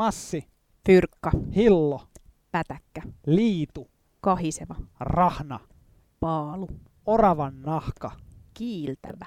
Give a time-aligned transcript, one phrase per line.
[0.00, 0.48] Massi,
[0.86, 2.00] Fyrkka, Hillo,
[2.52, 3.90] pätäkkä, Liitu,
[4.20, 5.60] kahiseva, Rahna,
[6.20, 6.68] paalu,
[7.06, 8.10] Oravan nahka.
[8.54, 9.26] kiiltävä.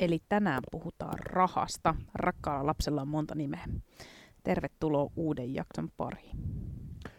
[0.00, 1.94] Eli tänään puhutaan rahasta.
[2.14, 3.64] Rakkaalla lapsella on monta nimeä.
[4.42, 6.36] Tervetuloa uuden jakson pariin.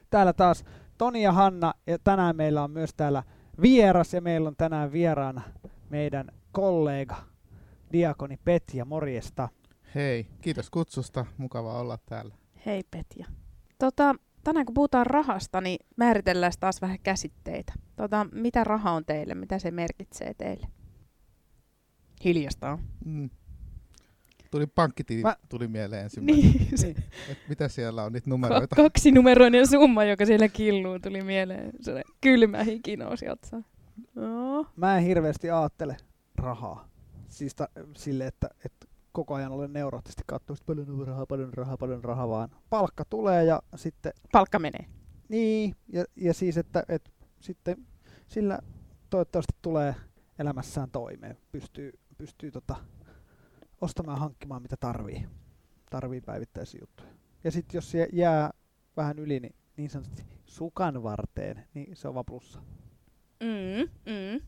[0.10, 0.64] Täällä taas
[0.98, 3.24] Toni ja Hanna ja tänään meillä on myös täällä
[3.62, 5.42] vieras ja meillä on tänään vieraana
[5.90, 7.16] meidän kollega
[7.94, 9.50] Diakoni Petja, morjesta.
[9.96, 11.26] Hei, kiitos kutsusta.
[11.38, 12.36] Mukava olla täällä.
[12.66, 13.26] Hei Petja.
[13.80, 17.74] Tota, tänään kun puhutaan rahasta, niin määritellään taas vähän käsitteitä.
[17.96, 19.36] Tota, mitä raha on teille?
[19.36, 20.68] Mitä se merkitsee teille?
[22.24, 22.80] Hiljasta on.
[23.06, 23.30] Mm.
[24.52, 26.44] Tuli pankkitili, Mä- tuli mieleen ensimmäinen.
[26.52, 26.88] Niin, se
[27.30, 28.76] Et mitä siellä on niitä numeroita?
[28.76, 31.72] kaksinumeroinen summa, joka siellä killuu, tuli mieleen.
[31.82, 33.66] Se kylmä hiki nousi otsaan.
[34.16, 34.66] No.
[34.76, 35.98] Mä en hirveästi ajattele
[36.36, 36.90] rahaa.
[37.30, 41.54] Siis ta- sille, että, että koko ajan olen neuroottisesti katsoa, että paljon on rahaa, paljon
[41.54, 44.86] rahaa, paljon rahaa, vaan palkka tulee ja sitten Palkka menee.
[45.30, 47.88] Niin, ja, ja siis, että, että sitten
[48.28, 48.60] sillä
[49.10, 49.96] toivottavasti tulee
[50.40, 52.76] elämässään toimeen, pystyy, pystyy tota,
[53.82, 55.28] ostamaan ja hankkimaan mitä tarvii,
[55.90, 57.10] tarvii päivittäisiä juttuja.
[57.44, 58.52] Ja sitten jos se jää
[58.98, 62.62] vähän yli, niin, niin sanotusti sukan varteen, niin se on vaan plussa.
[63.44, 64.42] Mm, mm.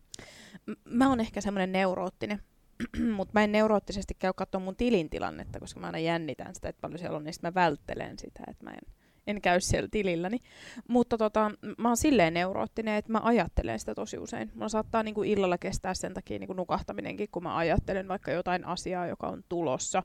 [0.68, 2.42] M- Mä oon ehkä semmoinen neuroottinen,
[3.18, 6.82] mutta mä en neuroottisesti käy katsoa mun tilin tilannetta, koska mä aina jännitän sitä, että
[6.82, 8.94] paljon siellä on, niin mä välttelen sitä, että mä en,
[9.28, 10.40] en käy siellä tililläni.
[10.88, 14.52] Mutta tota, mä oon silleen neuroottinen, että mä ajattelen sitä tosi usein.
[14.54, 19.08] Mulla saattaa niinku illalla kestää sen takia niinku nukahtaminenkin, kun mä ajattelen vaikka jotain asiaa,
[19.08, 20.04] joka on tulossa,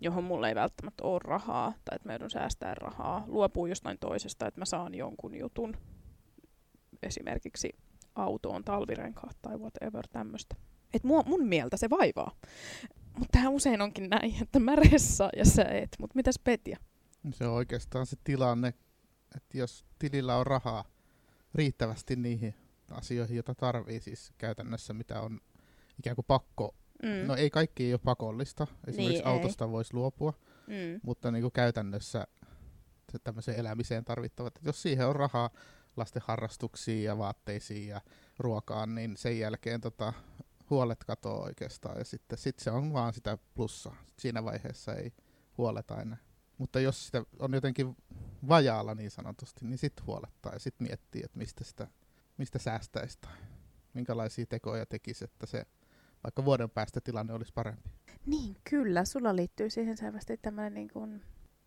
[0.00, 4.46] johon mulla ei välttämättä ole rahaa, tai että mä joudun säästämään rahaa, luopuu jostain toisesta,
[4.46, 5.76] että mä saan jonkun jutun,
[7.02, 7.76] esimerkiksi
[8.14, 10.56] autoon talvirenkaat tai whatever tämmöistä.
[10.94, 12.36] Et mua, mun mieltä se vaivaa.
[13.18, 15.90] Mutta tähän usein onkin näin, että mä ressaan ja sä et.
[15.98, 16.76] Mutta mitäs Petja?
[17.34, 18.74] Se on oikeastaan se tilanne,
[19.36, 20.84] että jos tilillä on rahaa
[21.54, 22.54] riittävästi niihin
[22.90, 25.40] asioihin, joita tarvii, siis käytännössä mitä on
[25.98, 26.74] ikään kuin pakko.
[27.02, 27.26] Mm.
[27.26, 28.66] No ei kaikki ei ole pakollista.
[28.86, 29.32] Esimerkiksi Niin, ei.
[29.32, 30.32] autosta voisi luopua,
[30.66, 31.00] mm.
[31.02, 32.26] mutta niin kuin käytännössä
[33.12, 34.54] se tämmöiseen elämiseen tarvittavat.
[34.62, 35.50] Jos siihen on rahaa
[35.96, 38.00] lasten harrastuksiin ja vaatteisiin ja
[38.38, 40.12] ruokaan, niin sen jälkeen tota,
[40.72, 43.96] huolet katoaa oikeastaan ja sitten sit se on vaan sitä plussaa.
[44.18, 45.12] Siinä vaiheessa ei
[45.58, 46.16] huoleta enää.
[46.58, 47.96] Mutta jos sitä on jotenkin
[48.48, 51.88] vajaalla niin sanotusti, niin sitten huolettaa ja sitten miettii, että mistä, sitä,
[52.36, 53.32] mistä säästäisi tai
[53.94, 55.66] minkälaisia tekoja tekisi, että se
[56.24, 57.90] vaikka vuoden päästä tilanne olisi parempi.
[58.26, 59.04] Niin, kyllä.
[59.04, 61.22] Sulla liittyy siihen selvästi tämmöinen niin kuin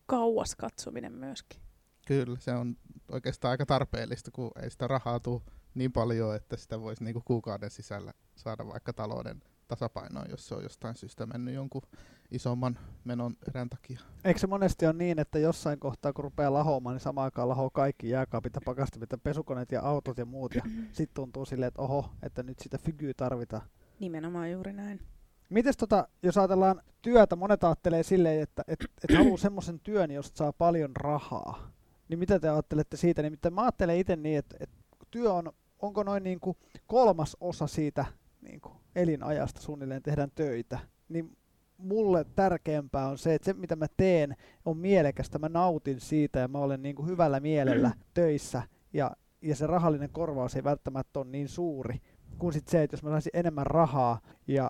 [0.05, 1.61] kauas katsominen myöskin.
[2.07, 2.77] Kyllä, se on
[3.11, 5.41] oikeastaan aika tarpeellista, kun ei sitä rahaa tule
[5.75, 10.63] niin paljon, että sitä voisi niinku kuukauden sisällä saada vaikka talouden tasapainoon, jos se on
[10.63, 11.81] jostain syystä mennyt jonkun
[12.31, 13.99] isomman menon erän takia.
[14.23, 17.69] Eikö se monesti ole niin, että jossain kohtaa kun rupeaa lahoamaan, niin samaan aikaan lahoo
[17.69, 20.55] kaikki jääkaapit ja pakastimit ja pesukoneet ja autot ja muut.
[20.55, 23.61] Ja sitten tuntuu silleen, että oho, että nyt sitä fygyä tarvitaan.
[23.99, 24.99] Nimenomaan juuri näin.
[25.49, 30.37] Mites tota, jos ajatellaan työtä, monet ajattelee silleen, että et, et haluaa semmoisen työn, josta
[30.37, 31.71] saa paljon rahaa.
[32.09, 33.21] Niin mitä te ajattelette siitä?
[33.21, 34.75] Nimittäin mä ajattelen itse niin, että, että
[35.11, 38.05] työ on, onko noin niin kuin kolmas osa siitä
[38.41, 40.79] niin kuin elinajasta suunnilleen tehdään töitä.
[41.09, 41.37] Niin
[41.77, 44.35] mulle tärkeämpää on se, että se mitä mä teen
[44.65, 49.55] on mielekästä, mä nautin siitä ja mä olen niin kuin hyvällä mielellä töissä ja, ja
[49.55, 52.01] se rahallinen korvaus ei välttämättä ole niin suuri
[52.37, 54.69] kuin sit se, että jos mä saisin enemmän rahaa ja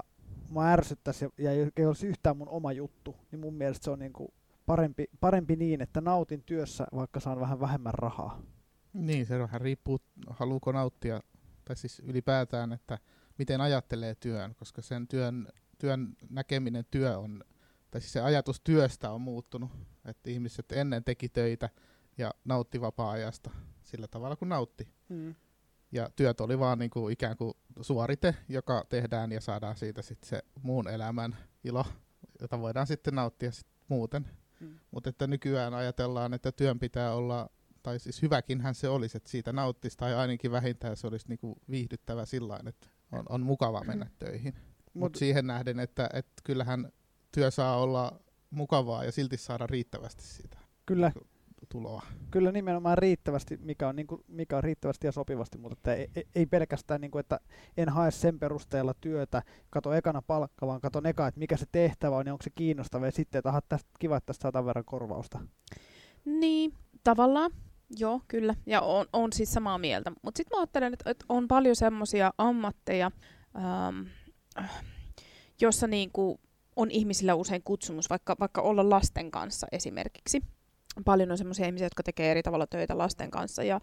[0.50, 4.00] mä ärsyttäisi ja, ja ei olisi yhtään mun oma juttu, niin mun mielestä se on
[4.00, 4.34] niinku
[4.66, 8.42] parempi, parempi niin, että nautin työssä, vaikka saan vähän vähemmän rahaa.
[8.96, 11.22] Niin, se vähän riippuu, haluuko nauttia,
[11.66, 13.00] tai siis ylipäätään, että
[13.38, 15.48] miten ajattelee työn, koska sen työn,
[15.78, 17.44] työn näkeminen työ on,
[17.92, 19.72] tai siis se ajatus työstä on muuttunut,
[20.06, 21.70] että ihmiset ennen teki töitä
[22.18, 23.50] ja nautti vapaa-ajasta
[23.84, 24.88] sillä tavalla kuin nautti.
[25.10, 25.36] Mm.
[25.92, 30.30] Ja työt oli vaan niin kuin ikään kuin suorite, joka tehdään ja saadaan siitä sitten
[30.30, 31.86] se muun elämän ilo,
[32.42, 34.28] jota voidaan sitten nauttia sit muuten.
[34.60, 34.80] Mm.
[34.92, 37.50] Mutta että nykyään ajatellaan, että työn pitää olla,
[37.86, 42.26] tai siis hyväkinhän se olisi, että siitä nauttisi, tai ainakin vähintään se olisi niinku viihdyttävä
[42.26, 44.54] sillä että on, on mukava mennä töihin.
[44.94, 46.92] Mutta Mut- siihen nähden, että, että kyllähän
[47.32, 51.12] työ saa olla mukavaa ja silti saada riittävästi siitä Kyllä,
[51.70, 52.02] tuloa.
[52.32, 56.46] kyllä nimenomaan riittävästi, mikä on, niinku, mikä on riittävästi ja sopivasti, mutta että ei, ei-
[56.46, 57.40] pelkästään, niinku, että
[57.78, 62.16] en hae sen perusteella työtä, kato ekana palkka, vaan katon eka, että mikä se tehtävä
[62.18, 64.66] on ja onko se kiinnostava ja sitten, että aha, tästä, kiva, että tästä saa tämän
[64.66, 65.40] verran korvausta.
[66.26, 66.74] Niin,
[67.04, 67.52] tavallaan.
[68.00, 68.56] Joo, kyllä.
[68.66, 70.12] Ja on, on siis samaa mieltä.
[70.22, 73.12] Mutta sitten mä ajattelen, että, on paljon semmoisia ammatteja,
[73.56, 74.02] ähm,
[74.60, 74.84] äh,
[75.62, 76.40] jossa niinku
[76.76, 80.42] on ihmisillä usein kutsumus, vaikka, vaikka olla lasten kanssa esimerkiksi.
[81.06, 83.82] paljon on semmoisia ihmisiä, jotka tekee eri tavalla töitä lasten kanssa ja,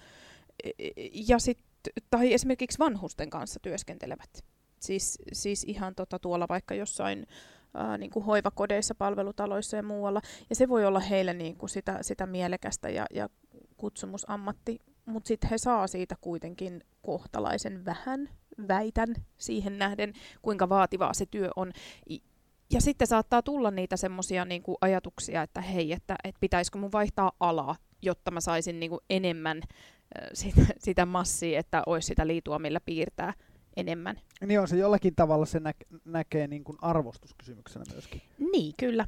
[1.29, 1.59] ja sit,
[2.11, 4.45] tai esimerkiksi vanhusten kanssa työskentelevät.
[4.81, 7.27] Siis, siis ihan tota, tuolla vaikka jossain
[7.75, 10.21] ää, niin kuin hoivakodeissa, palvelutaloissa ja muualla.
[10.51, 13.29] Ja se voi olla heille niin kuin sitä, sitä mielekästä ja, ja
[13.83, 18.29] kutsumusammatti, mutta sitten he saa siitä kuitenkin kohtalaisen vähän,
[18.69, 20.13] väitän siihen nähden,
[20.43, 21.73] kuinka vaativaa se työ on.
[22.73, 27.33] Ja sitten saattaa tulla niitä semmoisia niin ajatuksia, että hei, että, että pitäisikö mun vaihtaa
[27.41, 32.59] alaa, jotta mä saisin niin kuin enemmän äh, sitä, sitä massia, että olisi sitä liitua,
[32.59, 33.35] millä piirtää
[33.77, 34.21] enemmän.
[34.47, 35.73] Niin on se jollakin tavalla se nä-
[36.05, 38.23] näkee niin kuin arvostuskysymyksenä myöskin.
[38.53, 39.07] Niin, kyllä.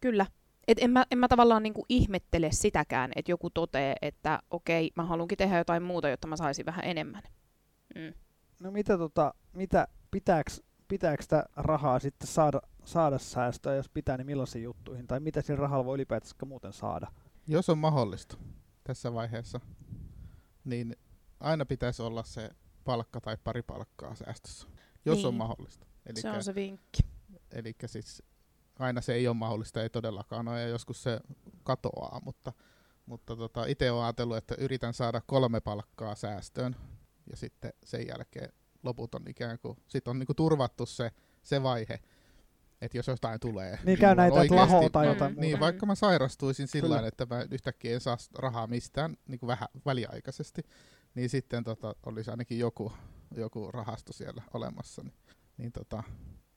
[0.00, 0.26] kyllä.
[0.68, 5.04] Et en, mä, en mä tavallaan niinku ihmettele sitäkään, että joku toteaa, että okei, mä
[5.04, 7.22] haluankin tehdä jotain muuta, jotta mä saisin vähän enemmän.
[7.94, 8.14] Mm.
[8.60, 10.50] No mitä, tota, mitä pitääkö
[10.88, 15.60] pitääkö sitä rahaa sitten saada, saada säästöä, jos pitää, niin millaisiin juttuihin, tai mitä sillä
[15.60, 17.06] rahalla voi ylipäätänsä muuten saada?
[17.46, 18.36] Jos on mahdollista
[18.84, 19.60] tässä vaiheessa,
[20.64, 20.96] niin
[21.40, 22.50] aina pitäisi olla se
[22.84, 24.68] palkka tai pari palkkaa säästössä,
[25.04, 25.26] jos niin.
[25.26, 25.86] on mahdollista.
[26.06, 27.02] Elikkä, se on se vinkki.
[27.52, 28.22] Eli siis
[28.78, 31.20] aina se ei ole mahdollista, ei todellakaan ole, ja joskus se
[31.62, 32.52] katoaa, mutta,
[33.06, 36.76] mutta tota, itse olen ajatellut, että yritän saada kolme palkkaa säästöön,
[37.30, 41.10] ja sitten sen jälkeen loput on ikään kuin, sit on niinku turvattu se,
[41.42, 42.00] se vaihe,
[42.80, 43.78] että jos jostain tulee.
[43.84, 47.46] Niin käy näitä, että lahoa tai jotain mm, Niin, vaikka mä sairastuisin sillä että mä
[47.50, 50.62] yhtäkkiä en saa rahaa mistään niin kuin vähän väliaikaisesti,
[51.14, 52.92] niin sitten tota, olisi ainakin joku,
[53.36, 55.02] joku rahasto siellä olemassa.
[55.02, 55.14] Niin,
[55.56, 56.02] niin tota,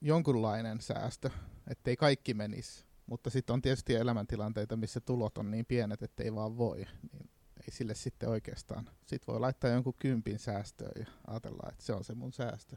[0.01, 1.29] jonkunlainen säästö,
[1.67, 2.85] ettei kaikki menisi.
[3.05, 6.85] Mutta sitten on tietysti elämäntilanteita, missä tulot on niin pienet, ettei vaan voi.
[7.11, 8.89] Niin ei sille sitten oikeastaan.
[9.05, 12.75] Sitten voi laittaa jonkun kympin säästöön ja ajatella, että se on se mun säästö.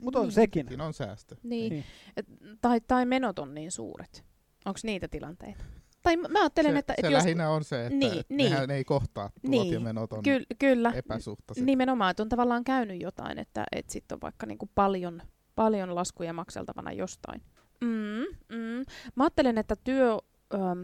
[0.00, 0.32] Mutta on niin.
[0.32, 0.68] sekin.
[0.68, 1.36] Siinä on säästö.
[1.42, 1.70] Niin.
[1.72, 1.84] niin.
[2.16, 2.26] Et,
[2.60, 4.24] tai, tai menot on niin suuret.
[4.64, 5.64] Onko niitä tilanteita?
[6.02, 6.94] Tai mä ajattelen, se, että...
[7.00, 7.52] Se et lähinnä jos...
[7.52, 8.50] on se, että niin, et niin.
[8.50, 9.74] nehän ei kohtaa tulot niin.
[9.74, 10.92] ja menot on Ky- kyllä.
[10.94, 11.64] epäsuhtaiset.
[11.64, 15.22] Nimenomaan, että on tavallaan käynyt jotain, että et sitten on vaikka niinku paljon,
[15.58, 17.42] paljon laskuja makseltavana jostain.
[17.80, 18.84] Mm, mm.
[19.14, 20.18] Mä ajattelen, että työ,
[20.54, 20.82] ähm,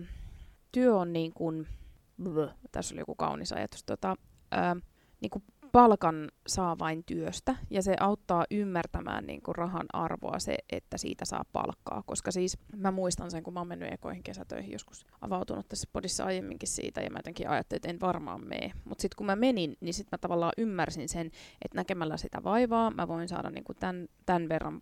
[0.73, 1.67] työ on niin kuin
[2.23, 4.17] blö, tässä oli joku kaunis ajatus, tota,
[4.51, 4.77] ää,
[5.21, 5.45] niin kuin
[5.75, 11.25] palkan saa vain työstä ja se auttaa ymmärtämään niin kuin rahan arvoa se, että siitä
[11.25, 12.03] saa palkkaa.
[12.07, 16.25] Koska siis mä muistan sen, kun mä oon mennyt ekoihin kesätöihin joskus avautunut tässä podissa
[16.25, 18.73] aiemminkin siitä ja mä jotenkin ajattelin, että en varmaan mene.
[18.85, 21.27] Mutta sitten kun mä menin, niin sitten mä tavallaan ymmärsin sen,
[21.65, 24.81] että näkemällä sitä vaivaa mä voin saada niin kuin tämän, tämän verran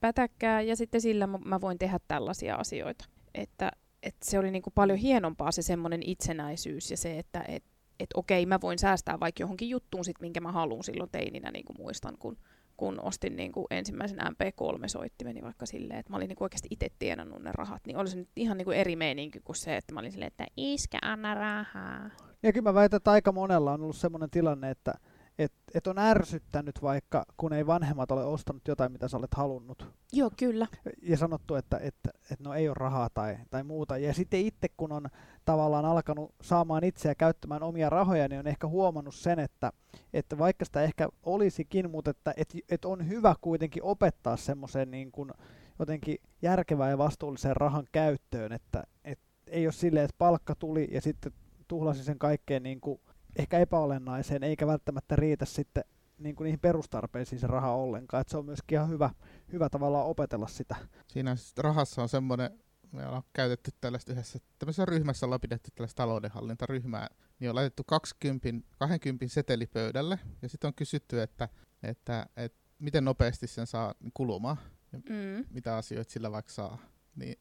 [0.00, 3.04] pätäkkää ja sitten sillä mä voin tehdä tällaisia asioita.
[3.34, 3.70] Että
[4.02, 7.64] et se oli niinku paljon hienompaa se semmoinen itsenäisyys ja se, että et,
[8.00, 11.64] et okei, mä voin säästää vaikka johonkin juttuun, sit, minkä mä haluan silloin teininä, niin
[11.64, 12.36] kuin muistan, kun,
[12.76, 16.88] kun ostin niin kuin ensimmäisen MP3-soittimeni vaikka silleen, että mä olin niin kuin oikeasti itse
[16.98, 20.00] tienannut ne rahat, niin olisi nyt ihan niin kuin eri meininki kuin se, että mä
[20.00, 22.10] olin silleen, että iskä, anna rahaa.
[22.42, 24.94] Ja kyllä mä väitän, että aika monella on ollut semmoinen tilanne, että
[25.38, 29.94] et, et on ärsyttänyt vaikka, kun ei vanhemmat ole ostanut jotain, mitä sä olet halunnut.
[30.12, 30.66] Joo, kyllä.
[31.02, 33.98] Ja sanottu, että, että, että no ei ole rahaa tai, tai muuta.
[33.98, 35.08] Ja sitten itse, kun on
[35.44, 39.72] tavallaan alkanut saamaan itseä käyttämään omia rahoja, niin on ehkä huomannut sen, että,
[40.12, 45.12] että vaikka sitä ehkä olisikin, mutta että, että, että on hyvä kuitenkin opettaa semmoiseen niin
[45.12, 45.30] kuin
[45.78, 51.00] jotenkin järkevään ja vastuulliseen rahan käyttöön, että, että ei ole silleen, että palkka tuli ja
[51.00, 51.32] sitten
[51.68, 53.00] tuhlasi sen kaikkeen niin kuin
[53.36, 55.84] ehkä epäolennaiseen, eikä välttämättä riitä sitten
[56.18, 58.20] niin kuin niihin perustarpeisiin se raha ollenkaan.
[58.20, 59.10] että se on myöskin ihan hyvä,
[59.52, 60.76] hyvä tavallaan opetella sitä.
[61.08, 62.50] Siinä siis rahassa on semmoinen,
[62.92, 67.08] me ollaan käytetty tällaista yhdessä, tämmöisessä ryhmässä ollaan pidetty tällaista taloudenhallintaryhmää,
[67.40, 71.48] niin on laitettu 20, 20 seteli pöydälle, ja sitten on kysytty, että,
[71.82, 74.56] että, että miten nopeasti sen saa kulumaan,
[74.92, 75.46] ja mm.
[75.50, 76.78] mitä asioita sillä vaikka saa.
[77.16, 77.38] Niin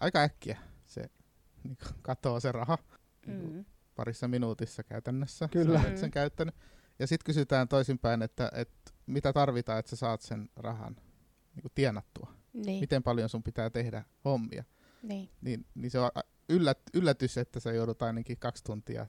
[0.00, 1.10] aika äkkiä se
[1.64, 2.78] niin katoaa se raha.
[3.26, 3.64] Niin mm
[3.96, 5.48] parissa minuutissa käytännössä.
[5.48, 5.82] Kyllä.
[5.82, 6.54] Sä sen käyttänyt.
[6.98, 10.96] Ja sitten kysytään toisinpäin, että, että mitä tarvitaan, että sä saat sen rahan
[11.54, 12.32] niin kuin tienattua.
[12.52, 12.80] Niin.
[12.80, 14.64] Miten paljon sun pitää tehdä hommia.
[15.02, 15.30] Niin.
[15.40, 16.10] Niin, niin se on
[16.48, 19.06] yllät, yllätys, että sä joudut ainakin kaksi tuntia,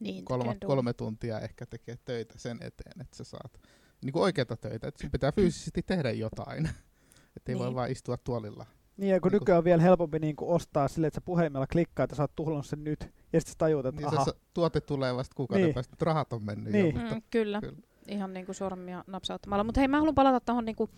[0.00, 3.60] niin, kolme, kolme tuntia ehkä tekemään töitä sen eteen, että sä saat
[4.02, 4.88] niin kuin oikeita töitä.
[4.88, 6.66] Että sun pitää fyysisesti tehdä jotain.
[7.36, 7.58] että ei niin.
[7.58, 8.66] voi vaan istua tuolilla
[8.96, 11.66] niin, ja kun niin nykyään on vielä helpompi niin kuin ostaa silleen, että sä puhelimella
[11.66, 13.00] klikkaa, että sä oot tuhlannut sen nyt,
[13.32, 14.24] ja sitten sä tajuut, että niin, aha.
[14.24, 15.74] Se, tuote tulee vasta kuukauden niin.
[15.74, 16.86] päästä, että rahat on mennyt niin.
[16.86, 17.00] jo.
[17.00, 17.60] Mutta mm, kyllä.
[17.60, 17.76] kyllä,
[18.08, 19.64] ihan niin kuin sormia napsauttamalla.
[19.64, 20.90] Mutta hei, mä haluan palata tuohon niin kuin,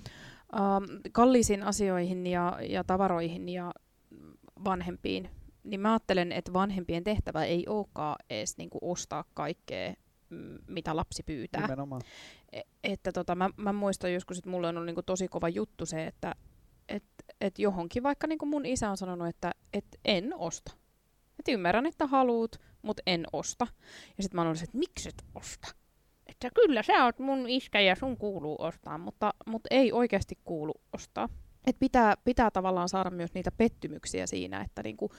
[0.55, 3.73] ähm, kalliisiin asioihin ja, ja tavaroihin ja
[4.64, 5.31] vanhempiin.
[5.64, 9.95] Niin mä ajattelen, että vanhempien tehtävä ei olekaan edes niin kuin ostaa kaikkea,
[10.67, 11.62] mitä lapsi pyytää.
[11.62, 12.02] Nimenomaan.
[12.52, 15.49] E- että tota, mä, mä muistan joskus, että mulle on ollut niin kuin tosi kova
[15.49, 16.35] juttu se, että
[16.88, 20.73] että et johonkin, vaikka niin kuin mun isä on sanonut, että et en osta.
[21.38, 23.66] Et ymmärrän, että haluut, mutta en osta.
[24.16, 25.68] Ja sitten mä olen että miksi et osta?
[26.26, 30.75] Että kyllä sä oot mun iskä ja sun kuuluu ostaa, mutta, mutta ei oikeasti kuulu
[30.92, 31.28] ostaa.
[31.66, 35.11] Et pitää, pitää tavallaan saada myös niitä pettymyksiä siinä, että niinku,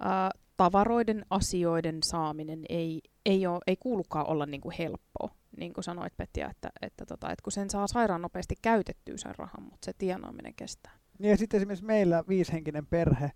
[0.00, 5.34] ää, tavaroiden, asioiden saaminen ei, ei, ole, ei kuulukaan olla niinku helppoa.
[5.56, 9.34] Niin kuin sanoit Petja, että, että, tota, että kun sen saa sairaan nopeasti käytettyä sen
[9.38, 11.01] rahan, mutta se tienaaminen kestää.
[11.18, 13.32] Niin ja sitten esimerkiksi meillä viishenkinen perhe,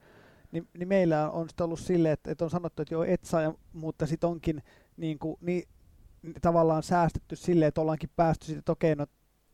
[0.52, 3.40] niin, niin meillä on sitten ollut silleen, että, että on sanottu, että joo et saa,
[3.42, 4.62] ja, mutta sitten onkin
[4.96, 5.68] niin kuin, niin,
[6.42, 9.06] tavallaan säästetty silleen, että ollaankin päästy sitten, että okei, no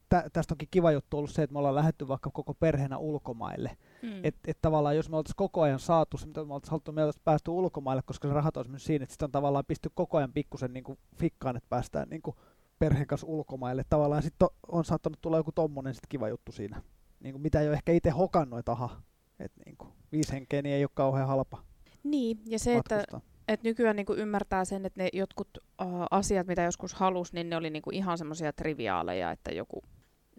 [0.08, 3.76] tä, tästä onkin kiva juttu ollut se, että me ollaan lähetty vaikka koko perheenä ulkomaille.
[4.02, 4.24] Mm.
[4.24, 7.02] Että et tavallaan jos me oltaisiin koko ajan saatu se, mitä me oltaisiin haluttu, me
[7.02, 10.18] oltaisiin päästy ulkomaille, koska se rahat olisi mennyt siinä, että sitten on tavallaan pisty koko
[10.18, 12.36] ajan pikkusen niin kuin fikkaan, että päästään niin kuin
[12.78, 13.84] perheen kanssa ulkomaille.
[13.88, 16.82] Tavallaan sitten on, on saattanut tulla joku tommonen sit kiva juttu siinä,
[17.22, 19.02] niin kuin mitä ei ole ehkä itse hokannut, että aha,
[19.38, 21.62] että niin kuin, viisi henkeä niin ei ole kauhean halpa.
[22.04, 23.00] Niin, ja se, matkustaa.
[23.00, 27.50] että et nykyään niinku ymmärtää sen, että ne jotkut uh, asiat, mitä joskus halus, niin
[27.50, 29.82] ne oli niinku ihan semmoisia triviaaleja, että joku,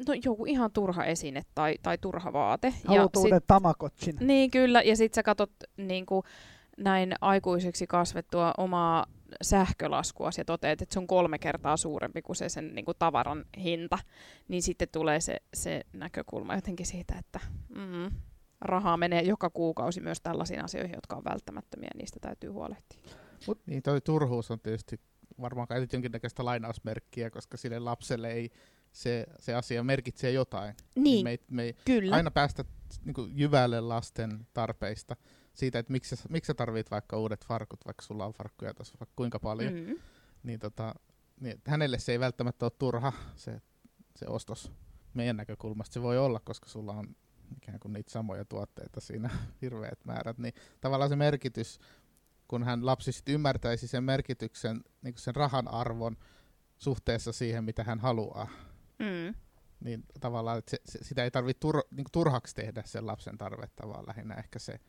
[0.07, 2.73] no, joku ihan turha esine tai, tai turha vaate.
[2.85, 4.15] Haluat uuden tamakotsin.
[4.19, 6.23] Niin kyllä, ja sitten sä katsot niinku,
[6.77, 9.05] näin aikuiseksi kasvettua omaa
[9.41, 13.45] sähkölaskua ja toteat, että se on kolme kertaa suurempi kuin se sen niin kuin tavaran
[13.57, 13.99] hinta,
[14.47, 17.39] niin sitten tulee se, se näkökulma jotenkin siitä, että
[17.75, 18.11] mm,
[18.61, 22.99] rahaa menee joka kuukausi myös tällaisiin asioihin, jotka on välttämättömiä, niistä täytyy huolehtia.
[23.47, 24.99] Mut, niin toi turhuus on tietysti
[25.41, 28.49] varmaan käytit jonkinnäköistä lainausmerkkiä, koska sille lapselle ei
[28.91, 30.75] se, se asia merkitsee jotain.
[30.95, 32.15] Niin, me ei, me ei kyllä.
[32.15, 32.65] aina päästä
[33.05, 35.15] niin kuin, jyvälle lasten tarpeista
[35.55, 39.13] siitä, että miksi, miksi sä tarvit vaikka uudet farkut, vaikka sulla on farkkuja tässä vaikka
[39.15, 39.73] kuinka paljon.
[39.73, 39.95] Mm.
[40.43, 40.95] Niin, tota,
[41.39, 43.61] niin hänelle se ei välttämättä ole turha se,
[44.15, 44.71] se ostos
[45.13, 45.93] meidän näkökulmasta.
[45.93, 47.15] Se voi olla, koska sulla on
[47.57, 49.29] ikään kuin niitä samoja tuotteita siinä
[49.61, 51.79] hirveät määrät, niin tavallaan se merkitys,
[52.47, 56.17] kun hän lapsi sitten ymmärtäisi sen merkityksen, niin sen rahan arvon
[56.77, 58.47] suhteessa siihen, mitä hän haluaa,
[58.99, 59.35] mm.
[59.79, 63.87] niin tavallaan että se, se, sitä ei tarvitse tur, niin turhaksi tehdä sen lapsen tarvetta,
[63.87, 64.79] vaan lähinnä ehkä se,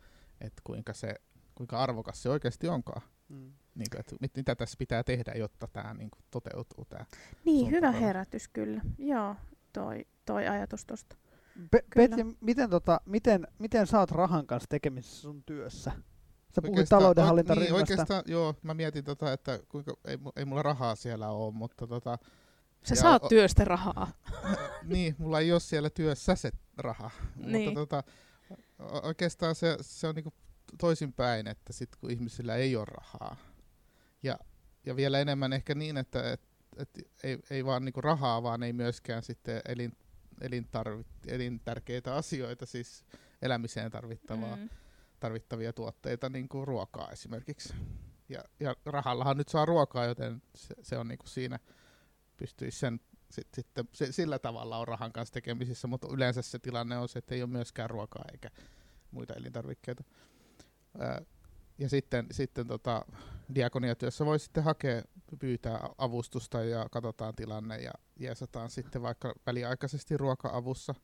[0.40, 1.14] että kuinka, se,
[1.54, 3.02] kuinka arvokas se oikeasti onkaan.
[3.28, 3.52] Mm.
[3.74, 6.84] Niin kuin, että mit, mitä tässä pitää tehdä, jotta tämä niin kuin, toteutuu.
[6.84, 7.06] Tää
[7.44, 8.80] niin, hyvä herätys kyllä.
[8.98, 9.36] Joo,
[9.72, 11.16] toi, toi ajatus tuosta.
[11.70, 15.92] Pe- Petja, miten, tota, miten, miten saat rahan kanssa tekemisissä sun työssä?
[16.54, 17.74] Sä puhuit taloudenhallintaryhmästä.
[17.74, 21.86] Niin, oikeastaan, joo, mä mietin, tota, että kuinka, ei, ei mulla rahaa siellä ole, mutta...
[21.86, 22.18] Tota,
[22.82, 24.12] Sä saat o- työstä rahaa.
[24.94, 27.10] niin, mulla ei ole siellä työssä se raha.
[27.36, 27.64] Niin.
[27.64, 28.02] Mutta tota,
[29.02, 30.34] oikeastaan se, se on niinku
[30.78, 33.36] toisinpäin, että sit kun ihmisillä ei ole rahaa,
[34.22, 34.38] ja,
[34.86, 36.40] ja vielä enemmän ehkä niin, että et,
[36.76, 36.88] et
[37.22, 39.92] ei, ei vaan niinku rahaa, vaan ei myöskään sitten elin,
[40.40, 43.04] elintarvi, elintärkeitä asioita, siis
[43.42, 44.68] elämiseen tarvittavaa, mm.
[45.20, 47.74] tarvittavia tuotteita, niin kuin ruokaa esimerkiksi.
[48.28, 51.58] Ja, ja rahallahan nyt saa ruokaa, joten se, se on niin kuin siinä,
[52.36, 53.00] pystyisi sen
[53.34, 57.18] sit, sitten, se, sillä tavalla on rahan kanssa tekemisissä, mutta yleensä se tilanne on se,
[57.18, 58.50] että ei ole myöskään ruokaa eikä
[59.10, 60.04] muita elintarvikkeita.
[61.78, 63.04] Ja sitten, sitten tota,
[63.54, 65.02] diakoniatyössä voi sitten hakea,
[65.38, 70.94] pyytää avustusta ja katsotaan tilanne ja jeesataan sitten vaikka väliaikaisesti ruoka-avussa.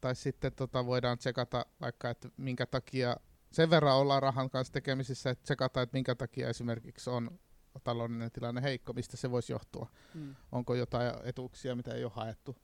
[0.00, 3.16] Tai sitten tota, voidaan tsekata vaikka, että minkä takia
[3.52, 7.38] sen verran ollaan rahan kanssa tekemisissä, että tsekata, että minkä takia esimerkiksi on
[7.80, 9.90] taloudellinen tilanne heikko, mistä se voisi johtua.
[10.14, 10.34] Mm.
[10.52, 12.56] Onko jotain etuuksia, mitä ei ole haettu?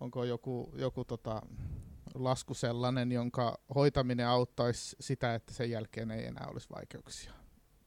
[0.00, 1.42] Onko joku, joku tota,
[2.14, 7.32] lasku sellainen, jonka hoitaminen auttaisi sitä, että sen jälkeen ei enää olisi vaikeuksia?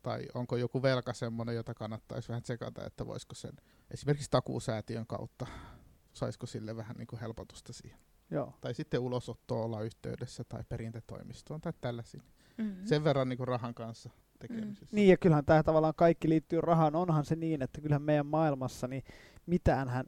[0.02, 3.52] Tai onko joku velka semmoinen, jota kannattaisi vähän tsekata, että voisiko sen
[3.92, 5.46] esimerkiksi takuusäätiön kautta,
[6.14, 8.00] saisiko sille vähän niin kuin helpotusta siihen?
[8.32, 8.54] Joo.
[8.62, 12.24] Tai sitten ulosottoa olla yhteydessä tai perintätoimistoon tai tällaisiin.
[12.58, 12.86] Mm-hmm.
[12.86, 14.10] Sen verran niin kuin rahan kanssa
[14.40, 14.86] tekemisissä.
[14.92, 14.96] Mm.
[14.96, 16.96] Niin ja kyllähän tämä tavallaan kaikki liittyy rahaan.
[16.96, 19.04] Onhan se niin, että kyllähän meidän maailmassa niin
[19.46, 20.06] mitäänhän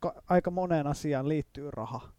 [0.00, 2.16] ka- aika moneen asiaan liittyy raha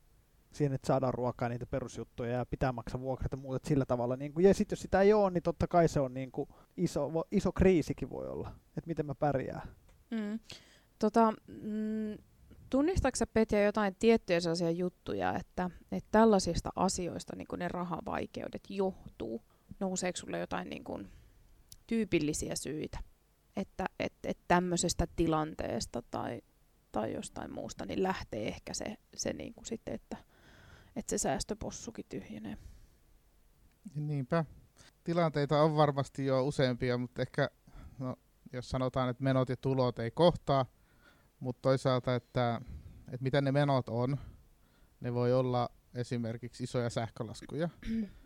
[0.51, 4.15] siihen, että saadaan ruokaa niitä perusjuttuja ja pitää maksaa vuokrat ja muuta sillä tavalla.
[4.15, 6.49] Niin kuin, ja sitten jos sitä ei ole, niin totta kai se on niin kuin
[6.77, 9.67] iso, iso kriisikin voi olla, että miten mä pärjään.
[10.11, 10.39] Mm.
[10.99, 12.17] Tota, mm,
[12.69, 19.41] tunnistatko Petja jotain tiettyjä sellaisia juttuja, että, että tällaisista asioista niin ne rahavaikeudet johtuu?
[19.79, 21.09] Nouseeko sulle jotain niin kuin,
[21.87, 22.99] tyypillisiä syitä,
[23.55, 26.41] että et, et tämmöisestä tilanteesta tai,
[26.91, 30.17] tai jostain muusta niin lähtee ehkä se, se niin kuin sitten, että
[30.97, 32.57] että se säästöpossukin tyhjenee.
[33.95, 34.45] Niinpä.
[35.03, 37.49] Tilanteita on varmasti jo useampia, mutta ehkä
[37.99, 38.15] no,
[38.53, 40.65] jos sanotaan, että menot ja tulot ei kohtaa,
[41.39, 42.61] mutta toisaalta, että,
[43.07, 44.17] että mitä ne menot on,
[44.99, 47.69] ne voi olla esimerkiksi isoja sähkölaskuja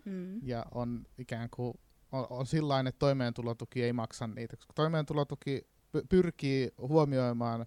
[0.05, 0.39] mm.
[0.43, 1.79] ja on ikään kuin
[2.11, 7.61] on, on sillain, että toimeentulotuki ei maksa niitä, koska toimeentulotuki py- pyrkii huomioimaan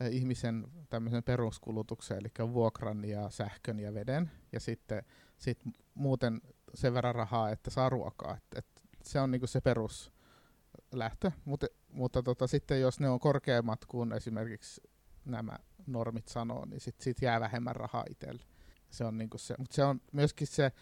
[0.00, 5.02] eh, ihmisen tämmöisen peruskulutuksen, eli vuokran ja sähkön ja veden, ja sitten
[5.38, 5.58] sit
[5.94, 6.40] muuten
[6.74, 8.34] sen verran rahaa, että saa ruokaa.
[8.36, 8.66] Et, et
[9.04, 14.80] se on niinku se peruslähtö, Mut, mutta tota, sitten jos ne on korkeammat kuin esimerkiksi
[15.24, 18.42] nämä normit sanoo, niin sitten sit jää vähemmän rahaa itselle.
[18.90, 20.72] Se on niinku se, mutta se on myöskin se,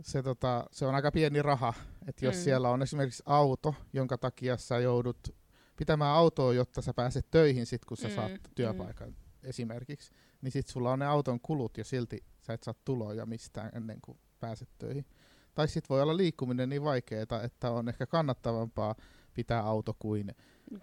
[0.00, 1.74] se, tota, se on aika pieni raha,
[2.08, 2.40] että jos Mm.
[2.40, 2.44] mm.
[2.44, 5.18] siellä on esimerkiksi auto, jonka takia sä joudut
[5.76, 10.10] pitämään autoa, jotta sä pääset töihin sit, kun sä Mm, saat työpaikan esimerkiksi,
[10.42, 13.98] niin sit sulla on ne auton kulut ja silti sä et saa tuloja mistään ennen
[14.02, 15.06] kuin pääset töihin.
[15.54, 18.94] Tai sitten voi olla liikkuminen niin vaikeaa, että on ehkä kannattavampaa
[19.34, 20.34] pitää auto kuin,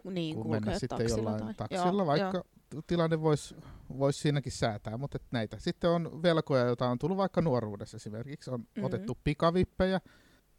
[0.03, 2.43] Niin, kuin mennä sitten taksilla jollain tai- taksilla, joo, vaikka joo.
[2.87, 3.55] Tilanne voisi
[3.97, 5.59] vois siinäkin säätää, mutta et näitä.
[5.59, 8.49] Sitten on velkoja, joita on tullut vaikka nuoruudessa esimerkiksi.
[8.51, 8.67] On Mhm.
[8.67, 8.83] mm-hmm.
[8.85, 10.01] otettu pikavippejä,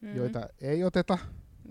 [0.00, 0.08] Mm.
[0.08, 0.16] mm.
[0.16, 1.18] joita ei oteta,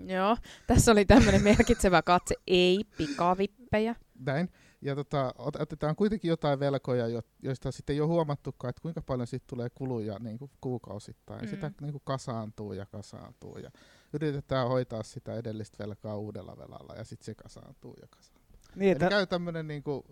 [0.05, 3.95] Joo, tässä oli tämmöinen merkitsevä katse, ei pikavippejä.
[4.25, 4.49] näin.
[4.81, 9.01] Ja tota, ot- otetaan kuitenkin jotain velkoja, jo- joista sitten ei ole huomattukaan, että kuinka
[9.01, 11.41] paljon siitä tulee kuluja niin kuin kuukausittain.
[11.41, 11.47] Mm.
[11.47, 13.71] Sitä niin kuin kasaantuu ja kasaantuu ja
[14.13, 18.43] yritetään hoitaa sitä edellistä velkaa uudella velalla ja sitten se kasaantuu ja kasaantuu.
[18.75, 20.03] Niin, Eli että käy tämmöinen niin kuin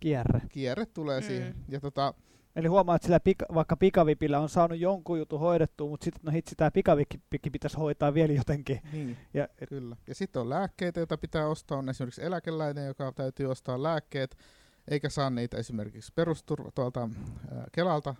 [0.00, 0.40] kierre.
[0.48, 1.26] kierre tulee Mm.
[1.26, 1.54] siihen.
[1.68, 2.14] Ja tota,
[2.56, 6.32] Eli huomaa, että sillä pika, vaikka pikavipillä on saanut jonkun jutun hoidettua, mutta sitten no
[6.32, 8.80] hitsi, tämä pikavippi pitäisi hoitaa vielä jotenkin.
[8.92, 9.16] niin.
[9.34, 9.96] Ja, et, Kyllä.
[10.06, 11.78] Ja sitten on lääkkeitä, joita pitää ostaa.
[11.78, 14.36] On esimerkiksi eläkeläinen, joka täytyy ostaa lääkkeet,
[14.90, 17.00] eikä saa niitä esimerkiksi perusturva tuolta
[17.54, 18.14] ää, Kelalta,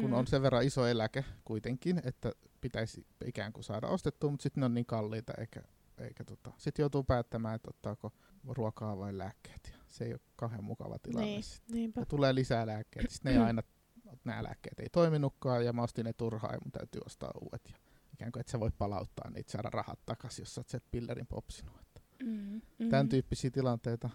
[0.00, 0.16] kun Mm.
[0.16, 4.64] on sen verran iso eläke kuitenkin, että pitäisi ikään kuin saada ostettua, mutta sitten ne
[4.64, 5.62] on niin kalliita, eikä,
[5.98, 6.50] eikä tota.
[6.56, 8.12] sitten joutuu päättämään, että ottaako
[8.48, 9.77] ruokaa vai lääkkeet.
[9.88, 11.26] Se ei ole kauhean mukava tilanne.
[11.26, 11.42] Niin,
[11.72, 12.00] niinpä.
[12.00, 13.12] Ja tulee lisää lääkkeitä.
[13.12, 13.62] Sitten ne ei aina,
[14.24, 17.62] nämä lääkkeet ei toiminutkaan ja mä ostin ne turhaa ja mun täytyy ostaa uudet.
[17.68, 17.76] Ja
[18.12, 21.80] ikään kuin et sä voi palauttaa niitä, saada rahat takaisin, jos sä oot pillerin popsinut.
[21.80, 22.60] Että Mm.
[22.78, 22.88] Mm.
[22.88, 24.10] Tämän tyyppisiä tilanteita.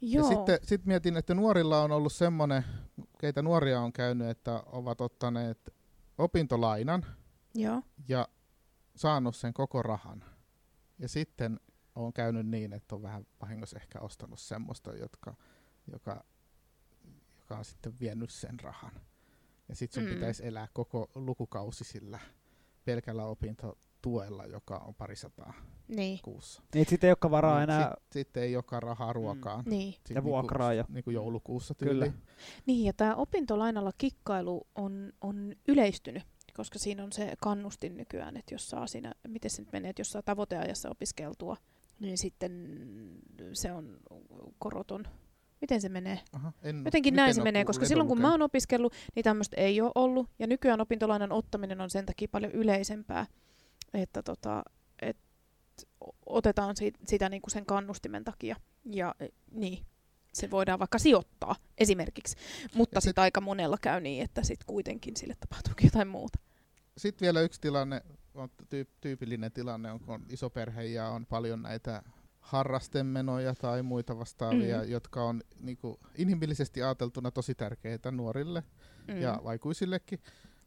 [0.00, 0.24] Joo.
[0.24, 2.64] Ja sitten sit mietin, että nuorilla on ollut semmoinen,
[3.20, 5.74] keitä nuoria on käynyt, että ovat ottaneet
[6.18, 7.06] opintolainan
[7.54, 7.82] Joo.
[8.08, 8.28] ja
[8.96, 10.24] saanut sen koko rahan.
[10.98, 11.60] Ja sitten
[12.06, 15.34] on käynyt niin, että on vähän vahingossa ehkä ostanut semmoista, jotka,
[15.92, 16.24] joka,
[17.38, 18.92] joka on sitten vienyt sen rahan.
[19.68, 20.14] Ja sitten sun Mm.
[20.14, 20.14] mm.
[20.14, 22.18] pitäisi elää koko lukukausi sillä
[22.84, 25.52] pelkällä opintotuella, joka on parisataa
[25.88, 26.18] Niin.
[26.22, 26.62] kuussa.
[26.74, 27.94] niin sitten ei olekaan varaa Niin enää.
[28.00, 29.64] Sit, sitten ei joka rahaa ruokaan.
[29.66, 29.92] Niin.
[30.06, 32.04] Sit Ja vuokraa ja- Niin kuin joulukuussa Kyllä.
[32.04, 32.22] tyyliin.
[32.66, 36.22] Niin, ja tämä opintolainalla kikkailu on, on yleistynyt,
[36.54, 40.00] koska siinä on se kannustin nykyään, että jos saa siinä, miten se nyt menee, että
[40.00, 41.56] jos saa tavoiteajassa opiskeltua,
[42.00, 42.52] niin sitten
[43.52, 43.98] se on
[44.58, 45.04] koroton.
[45.60, 46.20] Miten se menee?
[46.32, 49.80] Aha, en, Jotenkin näin se menee, koska silloin kun mä oon opiskellut, niin tämmöistä ei
[49.80, 50.30] ole ollut.
[50.38, 53.26] Ja nykyään opintolainan ottaminen on sen takia paljon yleisempää,
[53.94, 54.62] että tota,
[55.02, 55.16] et
[56.26, 58.56] otetaan si- sitä niinku sen kannustimen takia.
[58.84, 59.84] Ja e, niin,
[60.32, 62.36] se voidaan vaikka sijoittaa esimerkiksi.
[62.74, 66.38] Mutta sitten sit- aika monella käy niin, että sitten kuitenkin sille tapahtuukin jotain muuta.
[66.98, 68.02] Sitten vielä yksi tilanne,
[68.42, 72.02] on tyy- tyypillinen tilanne on, kun on iso perhe ja on paljon näitä
[72.40, 74.90] harrastemenoja tai muita vastaavia, Mm.
[74.90, 78.62] jotka on niinku, inhimillisesti ajateltuna tosi tärkeitä nuorille
[79.08, 79.16] Mm.
[79.20, 80.18] ja aikuisillekin,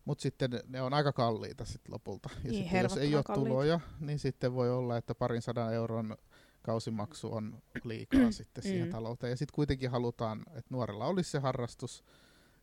[0.05, 2.29] mutta sitten ne- on aika kalliita sit lopulta.
[2.43, 3.49] Ja Niin, sitten jos ei ole kalliita.
[3.49, 6.17] tuloja, niin sitten voi olla, että parin sadan euron
[6.61, 8.91] kausimaksu on liikaa sitten siihen Mm.
[8.91, 9.29] talouteen.
[9.31, 12.03] Ja sitten kuitenkin halutaan, että nuorella olisi se harrastus,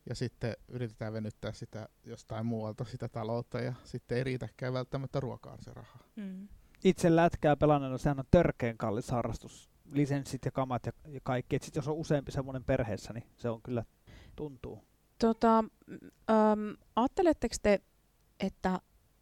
[0.09, 5.57] ja sitten yritetään venyttää sitä jostain muualta sitä taloutta, ja sitten ei riitäkään välttämättä ruokaan
[5.61, 5.99] se raha.
[6.15, 6.47] Mm.
[6.83, 9.69] Itse lätkää pelanneena, sehän on törkeen kallis harrastus.
[9.91, 11.55] Lisenssit ja kamat ja, ja kaikki.
[11.55, 13.85] Et sit jos on useampi semmoinen perheessä, niin se on kyllä
[14.35, 14.83] tuntuu.
[15.19, 15.97] Tota, mm,
[16.29, 17.81] äm, ajatteletteko te,
[18.39, 18.79] että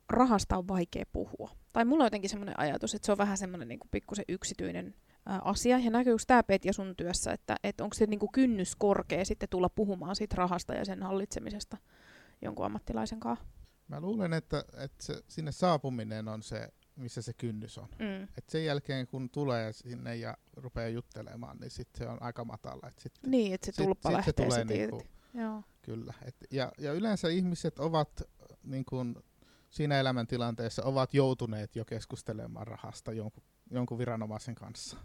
[0.10, 1.52] rahasta on vaikea puhua?
[1.74, 4.96] Tai mulla on jotenkin semmoinen ajatus, että se on vähän semmoinen niin pikkusen yksityinen
[5.44, 5.80] asia.
[5.80, 9.50] Ja näkyykö tämä Petja sun työssä, että, että onko se niin kuin kynnys korkea sitten
[9.50, 11.78] tulla puhumaan siitä rahasta ja sen hallitsemisesta
[12.42, 13.46] jonkun ammattilaisen kanssa?
[13.88, 17.88] Mä luulen, että, että se, sinne saapuminen on se, missä se kynnys on.
[18.00, 18.24] Mm.
[18.38, 22.88] Et sen jälkeen, kun tulee sinne ja rupeaa juttelemaan, niin sitten se on aika matala.
[22.88, 25.02] Et sit, Niin, että se sit- tulppa sit se lähtee tulee niinku-.
[25.34, 25.64] Joo.
[25.82, 26.14] Kyllä.
[26.26, 29.16] Et, ja, ja yleensä ihmiset ovat äh, niin kuin,
[29.70, 34.98] siinä elämäntilanteessa ovat joutuneet jo keskustelemaan rahasta jonkun, jonkun viranomaisen kanssa.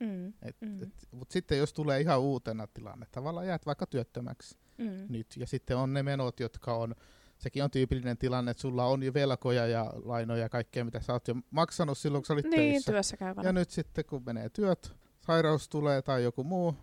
[0.00, 0.28] Mm.
[0.42, 0.82] Et, Mm.
[0.82, 5.06] et, Mutta sitten jos tulee ihan uutena tilanne, tavallaan jäät vaikka työttömäksi Mm.
[5.08, 6.94] nyt, ja sitten on ne menot, jotka on,
[7.38, 11.12] sekin on tyypillinen tilanne, että sulla on jo velkoja ja lainoja ja kaikkea, mitä sä
[11.12, 12.92] oot jo maksanut silloin, kun sä olit Niin, töissä.
[12.92, 13.48] työssä käyvänä.
[13.48, 14.92] Ja nyt sitten, kun menee työt,
[15.26, 16.74] sairaus tulee tai joku muu,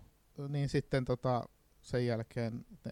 [0.50, 1.44] niin sitten tota,
[1.82, 2.92] sen jälkeen ne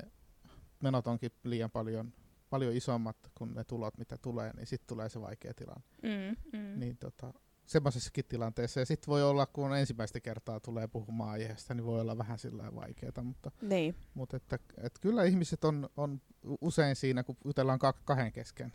[0.79, 2.13] menot onkin liian paljon
[2.49, 5.83] paljon isommat kuin ne tulot, mitä tulee, niin sitten tulee se vaikea tilanne.
[6.03, 6.79] Mm, mm.
[6.79, 7.33] Niin tota,
[7.65, 8.79] semmoisessakin tilanteessa.
[8.79, 12.75] Ja sitten voi olla, kun ensimmäistä kertaa tulee puhumaan aiheesta, niin voi olla vähän sillä
[12.75, 13.23] vaikeaa.
[13.23, 13.95] Mutta, Niin.
[14.13, 16.21] mutta että, että kyllä ihmiset on, on
[16.61, 18.73] usein siinä, kun jutellaan kah- kahden kesken,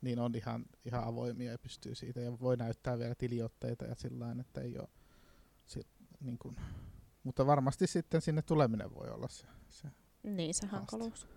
[0.00, 2.20] niin on ihan, ihan avoimia ja pystyy siitä.
[2.20, 4.88] Ja voi näyttää vielä tiliotteita ja sillä että ei ole...
[5.66, 5.80] Si,
[6.20, 6.56] niin kuin,
[7.22, 9.46] mutta varmasti sitten sinne tuleminen voi olla se.
[9.68, 9.88] se.
[10.22, 10.76] Niin se Haaste.
[10.76, 11.28] hankaluus.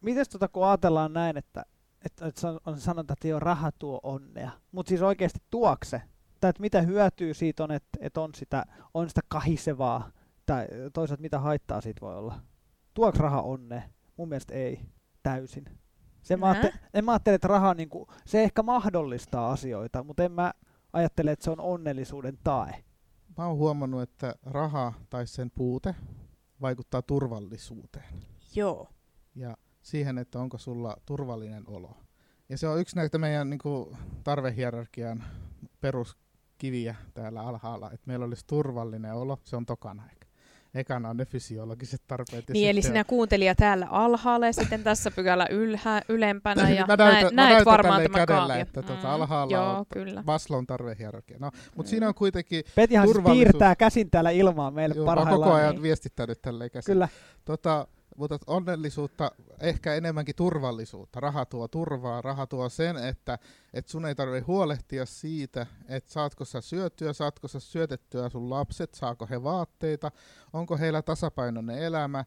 [0.00, 1.64] Mites tota, kun ajatellaan näin, että,
[2.04, 2.24] että,
[2.66, 6.02] on sanonta, että jo raha tuo onnea, mutta siis oikeasti tuokse,
[6.40, 10.10] tai että mitä hyötyä siitä on, että, että on, sitä, on sitä kahisevaa,
[10.46, 12.40] tai toisaalta mitä haittaa siitä voi olla.
[12.94, 13.82] Tuoks raha onnea?
[14.16, 14.80] Mun mielestä ei
[15.22, 15.64] täysin.
[16.22, 16.52] Se mä, Nää?
[16.52, 20.52] ajattel, en mä ajattele, että raha niinku, se ehkä mahdollistaa asioita, mutta en mä
[20.92, 22.84] ajattele, että se on onnellisuuden tae.
[23.38, 25.94] Mä oon huomannut, että raha tai sen puute
[26.60, 28.22] vaikuttaa turvallisuuteen.
[28.54, 28.88] Joo.
[29.34, 31.96] ja siihen, että onko sulla turvallinen olo.
[32.48, 35.24] Ja se on yksi näitä meidän niin kuin, tarvehierarkian
[36.58, 40.26] peruskiviä täällä alhaalla, että meillä olisi turvallinen olo, se on tokana ehkä.
[40.74, 42.44] Ekana on ne fysiologiset tarpeet.
[42.48, 46.98] Niin, eli sinä kuuntelija täällä alhaalla ja sitten tässä pykälä ylhä, ylempänä ja Mä näytän-
[47.12, 48.62] näet, mä näet näytän varmaan tälleen tämä kädellä, kaavio.
[48.62, 50.22] että tota alhaalla Joo, on kyllä.
[50.26, 51.36] Maslon tarvehierarkia.
[51.40, 51.90] No, mutta Mm.
[51.90, 53.44] siinä on kuitenkin Petihan siis Turvallisuus.
[53.44, 55.50] piirtää käsin täällä ilmaa meille joo, mä oon parhaillaan.
[55.50, 55.82] koko ajan niin.
[55.82, 56.92] viestittänyt tälleen käsin.
[56.92, 57.08] Kyllä,
[57.44, 57.86] Tota,
[58.16, 61.20] mutta onnellisuutta, ehkä enemmänkin turvallisuutta.
[61.20, 63.38] Raha tuo turvaa, raha tuo sen, että
[63.74, 68.94] et sun ei tarvitse huolehtia siitä, että saatko sä syötyä, saatko sä syötettyä sun lapset,
[68.94, 70.10] saako he vaatteita,
[70.52, 72.24] onko heillä tasapainoinen elämä,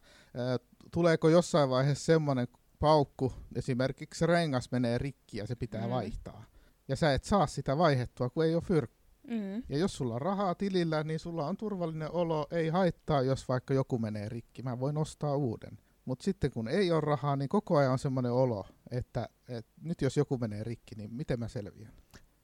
[0.91, 2.47] tuleeko jossain vaiheessa semmoinen
[2.79, 5.89] paukku, esimerkiksi rengas menee rikki ja se pitää Mm.
[5.89, 6.45] vaihtaa.
[6.87, 8.98] Ja sä et saa sitä vaihettua, kun ei ole fyrkkä.
[9.29, 9.63] Mm.
[9.69, 13.73] Ja jos sulla on rahaa tilillä, niin sulla on turvallinen olo, ei haittaa, jos vaikka
[13.73, 15.79] joku menee rikki, mä voin ostaa uuden.
[16.05, 20.01] Mutta sitten kun ei ole rahaa, niin koko ajan on semmoinen olo, että, että nyt
[20.01, 21.93] jos joku menee rikki, niin miten mä selviän?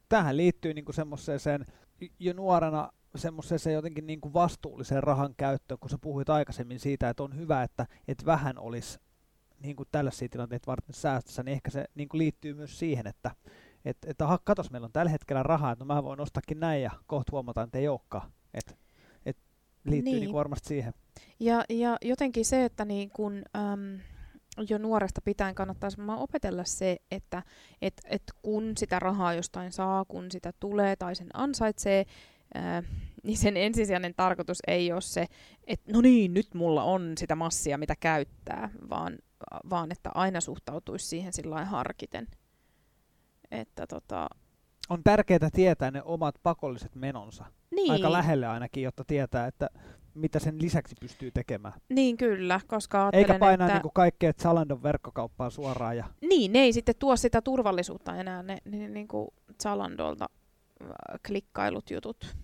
[0.10, 1.66] tähän liittyy niinku semmoiseen
[2.20, 7.38] jo nuorena semmoiseen jotenkin niinku vastuulliseen rahan käyttöön, kun sä puhuit aikaisemmin siitä, että on
[7.38, 9.00] hyvä, että, että vähän olisi
[9.60, 13.32] niin kuin tällaisia tilanteita varten säästössä, niin ehkä se niin kuin liittyy myös siihen, että
[13.86, 16.82] et, et, aha, katos, meillä on tällä hetkellä rahaa, että no mä voin ostakin näin
[16.82, 18.32] ja kohta huomataan, että ei olekaan.
[18.54, 18.78] Et,
[19.26, 19.38] et
[19.84, 20.22] liittyy niin.
[20.22, 20.34] Niin.
[20.34, 20.94] Varmasti siihen.
[21.40, 24.00] Ja, ja jotenkin se, että niin kun, äm,
[24.70, 27.44] jo nuoresta pitäen kannattaisi opetella se, että
[27.82, 32.06] et, et kun sitä rahaa jostain saa, kun sitä tulee tai sen ansaitsee,
[32.54, 32.84] ää,
[33.24, 35.26] niin sen ensisijainen tarkoitus ei ole se,
[35.68, 39.18] että no niin, nyt mulla on sitä massia, mitä käyttää, vaan,
[39.70, 42.28] vaan että aina suhtautuisi siihen sillä harkiten.
[43.52, 44.28] Että tota,
[44.90, 47.46] On tärkeää tietää ne omat pakolliset menonsa.
[47.72, 49.70] niin, Aika lähelle ainakin, jotta tietää, että
[50.14, 51.74] mitä sen lisäksi pystyy tekemään.
[51.90, 53.80] niin kyllä, koska ajattelen, Eikä painaa että...
[53.80, 55.98] niin kaikkea Zalandon verkkokauppaa suoraan.
[55.98, 59.28] Ja, Niin, ne ei sitten tuo sitä turvallisuutta enää, ne, ne niin kuin
[59.64, 60.30] Zalandolta
[60.82, 60.90] äh,
[61.28, 62.36] klikkailut jutut.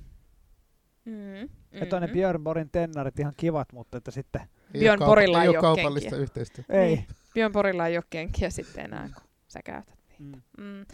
[1.06, 1.50] Mm, mm-hmm.
[1.72, 4.42] että on ne Björn Borin tennarit ihan kivat, mutta että sitten
[4.74, 6.24] Ei Björn Borilla ei ei ole kaupallista kenkiä.
[6.24, 6.74] yhteistyötä.
[6.74, 6.96] ei.
[6.96, 7.08] Niin.
[7.34, 10.01] Björn Borilla ei ole kenkiä sitten enää, kun sä käytät.
[10.22, 10.42] Mm.
[10.58, 10.86] Mm.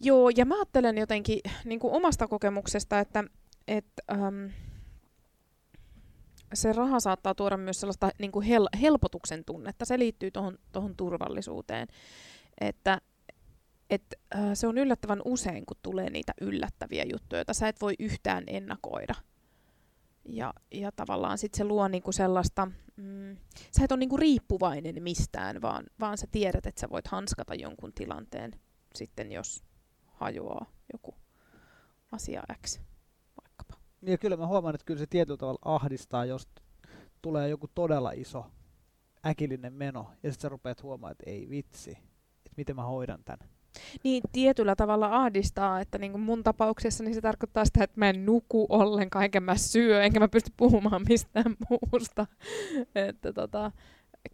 [0.00, 3.24] Joo, ja mä ajattelen jotenkin niin kuin omasta kokemuksesta, että
[3.68, 4.50] et, äm,
[6.54, 9.84] se raha saattaa tuoda myös sellaista niin kuin hel- helpotuksen tunnetta.
[9.84, 10.30] Se liittyy
[10.72, 11.88] tuohon turvallisuuteen.
[12.60, 13.00] Että
[13.90, 14.02] et,
[14.34, 18.44] äh, se on yllättävän usein, kun tulee niitä yllättäviä juttuja, joita sä et voi yhtään
[18.46, 19.14] ennakoida.
[20.28, 23.36] Ja, ja tavallaan sitten se luo niinku sellaista, mm,
[23.76, 27.92] sä et ole niinku riippuvainen mistään, vaan, vaan sä tiedät, että sä voit hanskata jonkun
[27.92, 28.52] tilanteen
[28.94, 29.64] sitten, jos
[30.06, 31.14] hajoaa joku
[32.12, 32.80] asia X
[33.42, 33.74] vaikkapa.
[34.02, 36.48] Ja kyllä mä huomaan, että kyllä se tietyllä tavalla ahdistaa, jos
[37.22, 38.46] tulee joku todella iso
[39.26, 43.55] äkillinen meno, ja sitten sä rupeat huomaamaan, että ei vitsi, että miten mä hoidan tämän.
[44.04, 48.10] Niin tietyllä tavalla ahdistaa, että niin kuin mun tapauksessa niin se tarkoittaa sitä, että mä
[48.10, 52.26] en nuku ollenkaan, enkä mä syö, enkä mä pysty puhumaan mistään muusta.
[52.94, 53.72] että tota,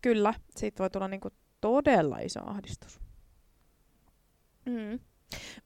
[0.02, 3.00] kyllä, siitä voi tulla niin kuin todella iso ahdistus.
[4.66, 5.00] Mm.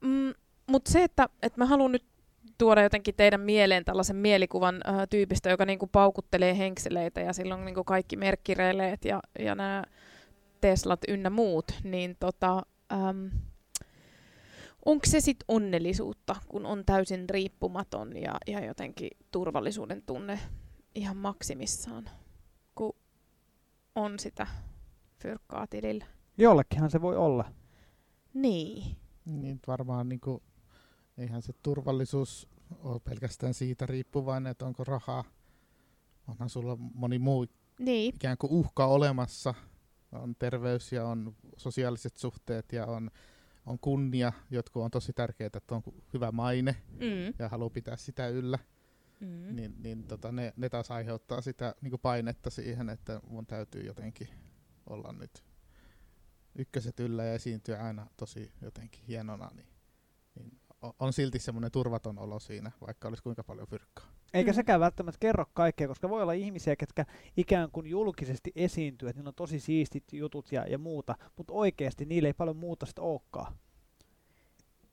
[0.01, 0.35] Mm,
[0.67, 2.05] Mutta se, että, että mä haluan nyt
[2.59, 7.85] tuoda jotenkin teidän mieleen tällaisen mielikuvan äh, tyypistä, joka niinku paukuttelee henkseleitä ja silloin niinku
[7.85, 9.85] kaikki merkkireileet ja, ja nämä
[10.61, 12.63] Teslat ynnä muut, niin tota,
[12.93, 13.31] äm,
[14.87, 20.39] onko se sitten onnellisuutta, kun on täysin riippumaton ja, ja jotenkin turvallisuuden tunne
[20.95, 22.11] ihan maksimissaan,
[22.75, 22.97] kun
[23.95, 24.47] on sitä
[25.19, 26.05] fyrkkaa tilillä?
[26.39, 27.53] Jollekinhan se voi olla.
[28.35, 28.97] Niin.
[29.25, 30.43] Niin varmaan niin kuin,
[31.19, 35.25] eihän se turvallisuus ole pelkästään siitä riippuvainen, että onko rahaa.
[36.29, 37.47] Onhan sulla moni muu
[37.79, 38.15] Niin.
[38.15, 39.55] ikään kuin uhka olemassa,
[40.13, 43.11] on terveys ja on sosiaaliset suhteet ja on,
[43.67, 45.83] on kunnia, jotka on tosi tärkeitä, että on
[46.15, 47.35] hyvä maine Mm.
[47.39, 48.59] ja haluaa pitää sitä yllä,
[49.21, 49.57] Mm.
[49.57, 54.29] niin, niin tota, ne, ne taas aiheuttaa sitä niin painetta siihen, että mun täytyy jotenkin
[54.87, 55.45] olla nyt
[56.55, 59.67] ykköset yllä ja esiintyä aina tosi jotenkin hienona, niin,
[60.99, 64.07] on silti semmoinen turvaton olo siinä, vaikka olisi kuinka paljon fyrkkaa.
[64.35, 64.55] Eikä Mm.
[64.55, 69.29] sekään välttämättä kerro kaikkea, koska voi olla ihmisiä, ketkä ikään kuin julkisesti esiintyy, että niillä
[69.29, 73.57] on tosi siistit jutut ja, ja muuta, mutta oikeasti niillä ei paljon muuta sitten olekaan.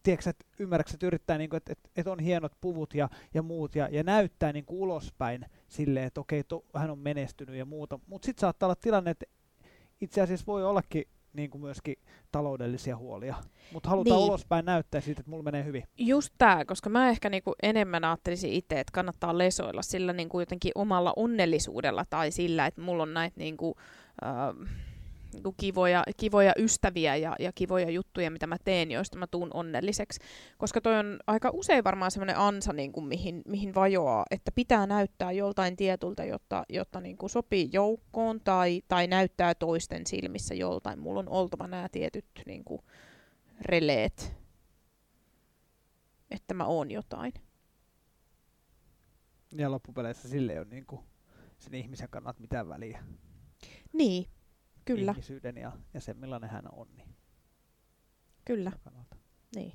[0.03, 3.75] Tiedätkö, että ymmärrätkö, että yrittää, niin että, että, että on hienot puvut ja, ja muut
[3.75, 7.99] ja, ja näyttää niin kuin ulospäin silleen, että okei, to, hän on menestynyt ja muuta.
[8.07, 9.25] Mutta sitten saattaa olla tilanne, että
[10.01, 11.95] itse asiassa voi ollakin niin kuin myöskin
[12.31, 13.35] taloudellisia huolia.
[13.73, 14.29] Mutta halutaan Niin.
[14.29, 15.83] ulospäin näyttää siitä, että mulla menee hyvin.
[15.97, 20.71] Just tämä, koska mä ehkä niinku enemmän ajattelisin itse, että kannattaa lesoilla sillä niinku jotenkin
[20.75, 23.75] omalla onnellisuudella tai sillä, että mulla on näitä niinku,
[24.25, 24.69] äh,
[25.33, 30.19] niinku kivoja, kivoja ystäviä ja, ja kivoja juttuja, mitä mä teen, joista mä tuun onnelliseksi.
[30.57, 35.31] Koska toi on aika usein varmaan semmoinen ansa, niinku, mihin, mihin vajoaa, että pitää näyttää
[35.31, 40.99] joltain tietulta, jotta, jotta niinku sopii joukkoon tai, tai näyttää toisten silmissä joltain.
[40.99, 42.81] Mulla on oltava nämä tietyt niinku,
[43.61, 44.43] releet
[46.33, 47.33] että mä oon jotain.
[49.51, 51.01] Ja loppupeleissä sille ei ole niin kuin
[51.59, 53.03] sen ihmisen kannalta mitään väliä.
[53.93, 54.25] Niin,
[54.85, 56.87] kyllä, Ihmisyyden ja, ja sen millainen hän on.
[56.97, 57.15] Niin
[58.45, 59.15] kyllä, kannalta.
[59.55, 59.73] niin.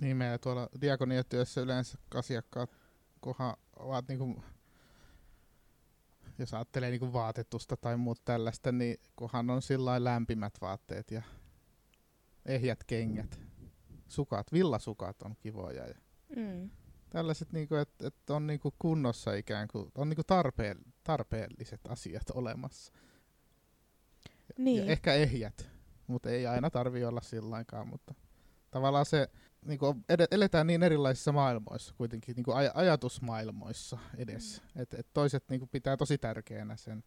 [0.00, 2.70] Niin meillä tuolla diakoniatyössä yleensä asiakkaat,
[3.20, 4.42] kunhan ovat niinku,
[6.38, 11.22] jos ajattelee niinku vaatetusta tai muut tällaista, niin kunhan on sillä lämpimät vaatteet ja
[12.46, 13.40] ehjät kengät,
[14.08, 15.94] sukat, villasukat on kivoja ja
[16.36, 16.70] Mm.
[17.10, 22.92] tällaiset, niinku, että et on niinku kunnossa ikään kuin, on niinku tarpeen, tarpeelliset asiat olemassa.
[24.64, 24.86] Niin.
[24.86, 25.70] ja ehkä ehjät,
[26.06, 28.14] mutta ei aina tarvi olla sillainkaan, mutta
[28.70, 29.28] tavallaan se,
[29.64, 34.82] niinku, ed- eletään niin erilaisissa maailmoissa kuitenkin, niinku aj- ajatusmaailmoissa edes, mm.
[34.82, 37.04] että et toiset niinku pitää tosi tärkeänä sen,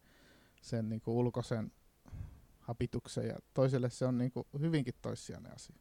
[0.62, 1.72] sen niinku ulkoisen
[2.60, 5.76] hapituksen ja toiselle se on niinku hyvinkin toissijainen asia.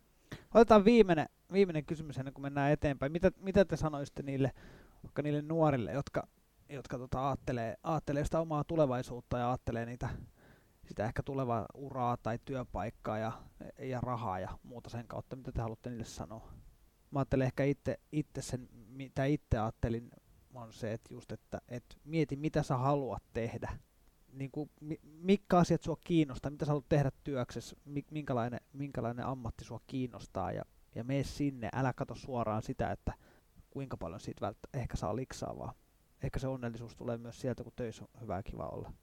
[0.53, 3.11] Otetaan viimeinen, viimeinen kysymys ennen kuin mennään eteenpäin.
[3.11, 4.51] Mitä, mitä te sanoisitte niille,
[5.03, 6.27] vaikka niille nuorille, jotka,
[6.69, 10.09] jotka tota, aattelee, aattelee sitä omaa tulevaisuutta ja aattelee niitä,
[10.87, 13.31] sitä ehkä tulevaa uraa tai työpaikkaa ja,
[13.79, 15.35] ja rahaa ja muuta sen kautta.
[15.35, 16.53] Mitä te haluatte niille sanoa?
[17.11, 20.11] Mä ajattelen ehkä itse, itse sen, mitä itse ajattelin,
[20.53, 23.79] on se, että just, että, että mieti mitä sä haluat tehdä.
[24.33, 29.25] Niin kuin, mi- mitkä asiat sua kiinnostaa, mitä sä haluat tehdä työksessä, mi- minkälainen, minkälainen
[29.25, 30.63] ammatti sua kiinnostaa ja,
[30.95, 31.69] ja mene sinne.
[31.73, 33.13] Älä kato suoraan sitä, että
[33.69, 35.75] kuinka paljon siitä välttä, ehkä saa liksaa, vaan
[36.23, 38.93] ehkä se onnellisuus tulee myös sieltä, kun töissä on hyvä ja kiva olla.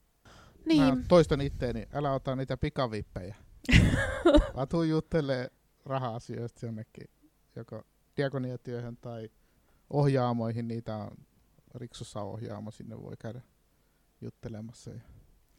[0.67, 3.35] Niin, Mä toistan itteeni, älä ota niitä pikavippejä.
[4.57, 5.51] Vaan tuu juttelee
[5.85, 7.07] raha-asioista jonnekin,
[7.57, 7.83] joko
[8.17, 9.31] diakoniatyöhön tai
[9.91, 11.11] ohjaamoihin, niitä on
[11.75, 13.41] Riksussa ohjaamo, sinne voi käydä
[14.21, 14.91] juttelemassa.
[14.91, 15.01] Ja,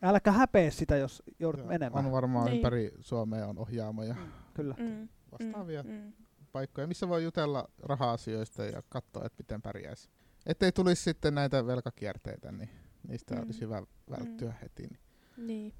[0.03, 2.05] Äläkä häpeä sitä, jos joudut ja menemään.
[2.05, 2.55] on varmaan Niin.
[2.55, 4.15] ympäri Suomea on ohjaamoja,
[4.53, 4.75] Kyllä.
[4.79, 6.13] mm, vastaavia mm, mm.
[6.51, 10.09] paikkoja, missä voi jutella raha-asioista ja katsoa, että miten pärjäisi.
[10.45, 12.69] Ettei tulisi sitten näitä velkakierteitä, niin
[13.07, 13.43] niistä Mm.
[13.43, 14.83] olisi hyvä välttyä heti.
[14.83, 14.99] Niin.
[15.47, 15.73] Niin.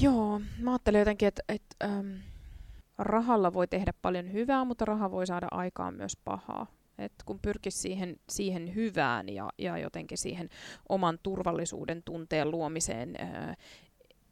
[0.00, 2.18] Joo, mä ajattelen jotenkin, että et, äm,
[2.98, 6.66] rahalla voi tehdä paljon hyvää, mutta raha voi saada aikaan myös pahaa.
[6.98, 10.48] Et kun pyrkisi siihen, siihen hyvään ja, ja jotenkin siihen
[10.88, 13.54] oman turvallisuuden tunteen luomiseen, ää,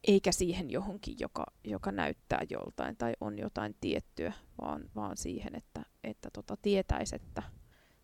[0.06, 5.82] eikä siihen johonkin, joka, joka näyttää joltain tai on jotain tiettyä, vaan, vaan siihen, että,
[6.04, 7.42] että tota, tietäisi, että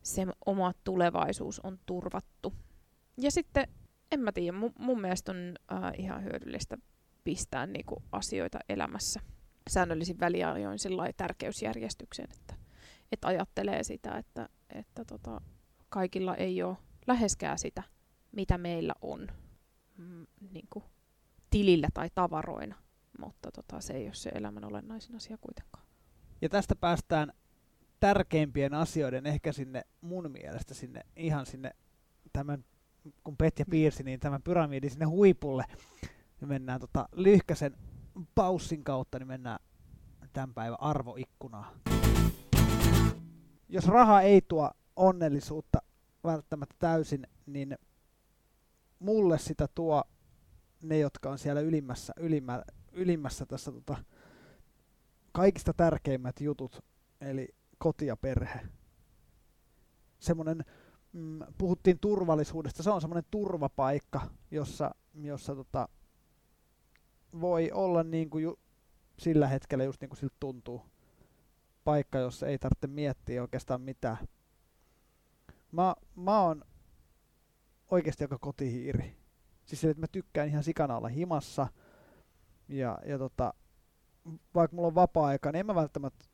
[0.03, 2.55] se oma tulevaisuus on turvattu.
[3.19, 3.69] Ja sitten,
[4.13, 6.79] en mä tiedä, mun, mun mielestä on äh, ihan hyödyllistä
[7.25, 9.21] pistää niinku asioita elämässä.
[9.71, 10.79] Säännöllisin väliajoin
[11.17, 12.55] tärkeysjärjestykseen, että,
[13.13, 15.41] että ajattelee sitä, että, että tota,
[15.89, 17.83] kaikilla ei ole läheskään sitä,
[18.33, 19.29] mitä meillä on
[19.99, 20.85] mm, niinku,
[21.51, 22.77] tilillä tai tavaroina,
[23.19, 25.87] mutta tota, se ei ole se elämän olennaisin asia kuitenkaan.
[26.43, 27.33] Ja tästä päästään
[28.01, 31.71] tärkeimpien asioiden ehkä sinne mun mielestä sinne ihan sinne
[32.33, 32.65] tämän,
[33.25, 35.65] kun Petja piirsi, niin tämän pyramidin sinne huipulle.
[36.41, 37.77] Ja mennään tota lyhkäsen
[38.35, 39.59] paussin kautta, niin mennään
[40.33, 41.81] tämän päivän arvoikkunaan.
[43.69, 45.79] Jos raha ei tuo onnellisuutta
[46.25, 47.79] välttämättä täysin, niin
[48.99, 50.05] mulle sitä tuo
[50.83, 53.97] ne, jotka on siellä ylimmässä, ylimmä, ylimmässä tässä tota,
[55.33, 56.85] kaikista tärkeimmät jutut,
[57.21, 58.61] eli koti ja perhe.
[60.19, 60.65] Semmoinen,
[61.17, 65.89] mm, puhuttiin turvallisuudesta, se on semmoinen turvapaikka, jossa, jossa tota,
[67.41, 68.59] voi olla niin kuin ju,
[69.19, 70.83] sillä hetkellä just niin kuin siltä tuntuu.
[71.85, 74.17] Paikka, jossa ei tarvitse miettiä oikeastaan mitään.
[75.73, 76.63] Mä, mä oon
[77.91, 79.17] oikeasti aika kotihiiri.
[79.65, 81.67] Siis sille, että mä tykkään ihan sikana olla himassa.
[82.69, 83.55] Ja, ja tota,
[84.55, 86.25] vaikka mulla on vapaa-aika, niin en mä välttämättä,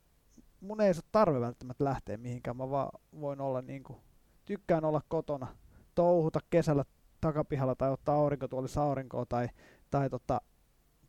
[0.61, 2.57] mun ei ole tarve välttämättä lähteä mihinkään.
[2.57, 4.01] Mä vaan voin olla niinku,
[4.44, 5.46] tykkään olla kotona,
[5.94, 6.85] touhuta kesällä
[7.20, 9.48] takapihalla tai ottaa aurinkotuolissa aurinkoa tai,
[9.90, 10.40] tai tota,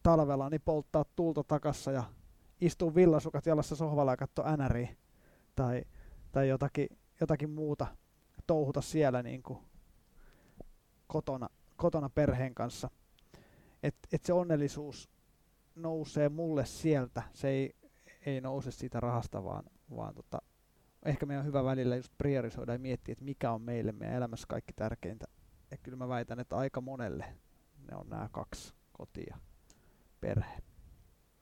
[0.04, 2.04] talvella niin polttaa tulta takassa ja
[2.62, 4.98] istuu villasukat jalassa sohvalla ja katsoa NRI
[5.56, 5.84] tai,
[6.32, 6.88] tai jotakin,
[7.22, 7.88] jotakin muuta
[8.48, 9.60] touhuta siellä niin kuin
[11.08, 12.90] kotona, kotona perheen kanssa.
[13.84, 15.10] Et, et se onnellisuus
[15.76, 17.76] nousee mulle sieltä, se ei,
[18.26, 19.64] ei nouse siitä rahasta, vaan,
[19.96, 20.42] vaan tota,
[21.06, 24.48] ehkä meidän on hyvä välillä just priorisoida ja miettiä, että mikä on meille meidän elämässä
[24.50, 25.26] kaikki tärkeintä.
[25.72, 27.26] Ja kyllä mä väitän, että aika monelle
[27.90, 29.38] ne on nämä kaksi kotia
[30.22, 30.58] perhe.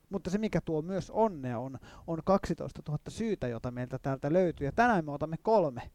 [0.09, 4.67] Mutta se, mikä tuo myös onnea, on, on 12 000 syytä, jota meiltä täältä löytyy.
[4.67, 5.91] Ja tänään me otamme kolme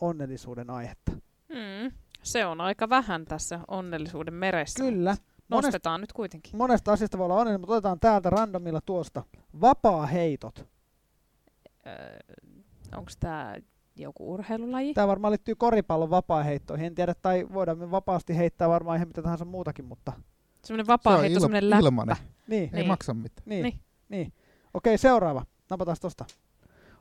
[0.00, 1.12] onnellisuuden aihetta.
[1.48, 4.84] Mm, se on aika vähän tässä onnellisuuden meressä.
[4.84, 5.16] Kyllä.
[5.48, 6.56] Nostetaan monesta, nyt kuitenkin.
[6.56, 9.22] Monesta asiasta voi olla onnellinen, mutta otetaan täältä randomilla tuosta.
[9.60, 10.68] Vapaa-heitot.
[11.86, 12.18] Öö,
[12.96, 13.56] Onko tämä
[13.96, 14.94] joku urheilulaji?
[14.94, 16.86] Tämä varmaan liittyy koripallon vapaa-heittoihin.
[16.86, 20.12] En tiedä, tai voidaan me vapaasti heittää varmaan ihan mitä tahansa muutakin, mutta...
[20.64, 21.84] Semmoinen vapaa-heitto, se semmoinen läppä.
[21.84, 22.16] Ilmanen.
[22.48, 22.62] Niin.
[22.62, 22.86] Ei Niin.
[22.86, 23.42] maksa mitään.
[23.48, 23.80] Niin, Niin.
[24.08, 24.32] niin.
[24.74, 25.46] Okei, seuraava.
[25.70, 26.24] Napataan tosta.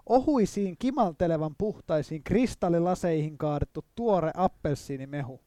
[0.06, 5.42] Ohuisiin kimaltelevan puhtaisiin kristallilaseihin kaadettu tuore appelsiinimehu.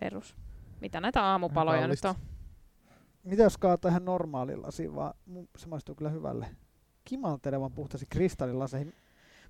[0.00, 0.36] Perus.
[0.80, 2.14] Mitä näitä aamupaloja nyt on?
[3.24, 5.14] Mitä jos kaataa ihan normaalin lasiin, vaan
[5.58, 6.46] se maistuu kyllä hyvälle.
[7.04, 8.94] Kimaltelevan puhtaisiin kristallilaseihin.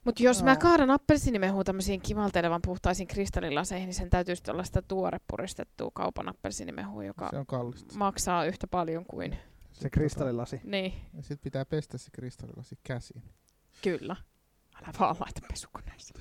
[0.06, 0.56] Mutta jos mä Joo.
[0.60, 6.28] kaadan appelsiinimehua tämmöisiin kimaltelevan puhtaisiin kristallilaseihin, niin sen täytyy sitten olla sitä tuore puristettua kaupan
[6.28, 7.94] appelsiinimehua, joka Se on kallista.
[7.98, 9.32] maksaa yhtä paljon kuin...
[9.32, 10.60] Se Sitten kristallilasi.
[10.64, 13.22] Niin, Tota, ja sit pitää pestä se kristallilasi käsiin.
[13.82, 14.16] kyllä.
[14.76, 16.20] Älä vaan laita pesukoneeseen.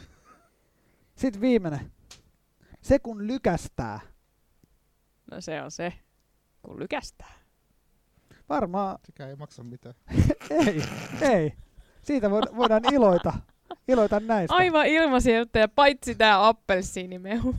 [1.15, 1.91] Sitten viimeinen.
[2.81, 3.99] Se kun lykästää.
[5.31, 5.93] No se on se,
[6.61, 7.33] kun lykästää.
[8.49, 9.95] Varmaan Sekä ei maksa mitään.
[10.65, 10.83] ei,
[11.21, 11.53] ei.
[12.03, 13.33] Siitä void- voidaan iloita.
[13.87, 14.55] Iloita näistä.
[14.55, 17.55] Aivan ilmasijoittaja, paitsi tää appelsiinimehu.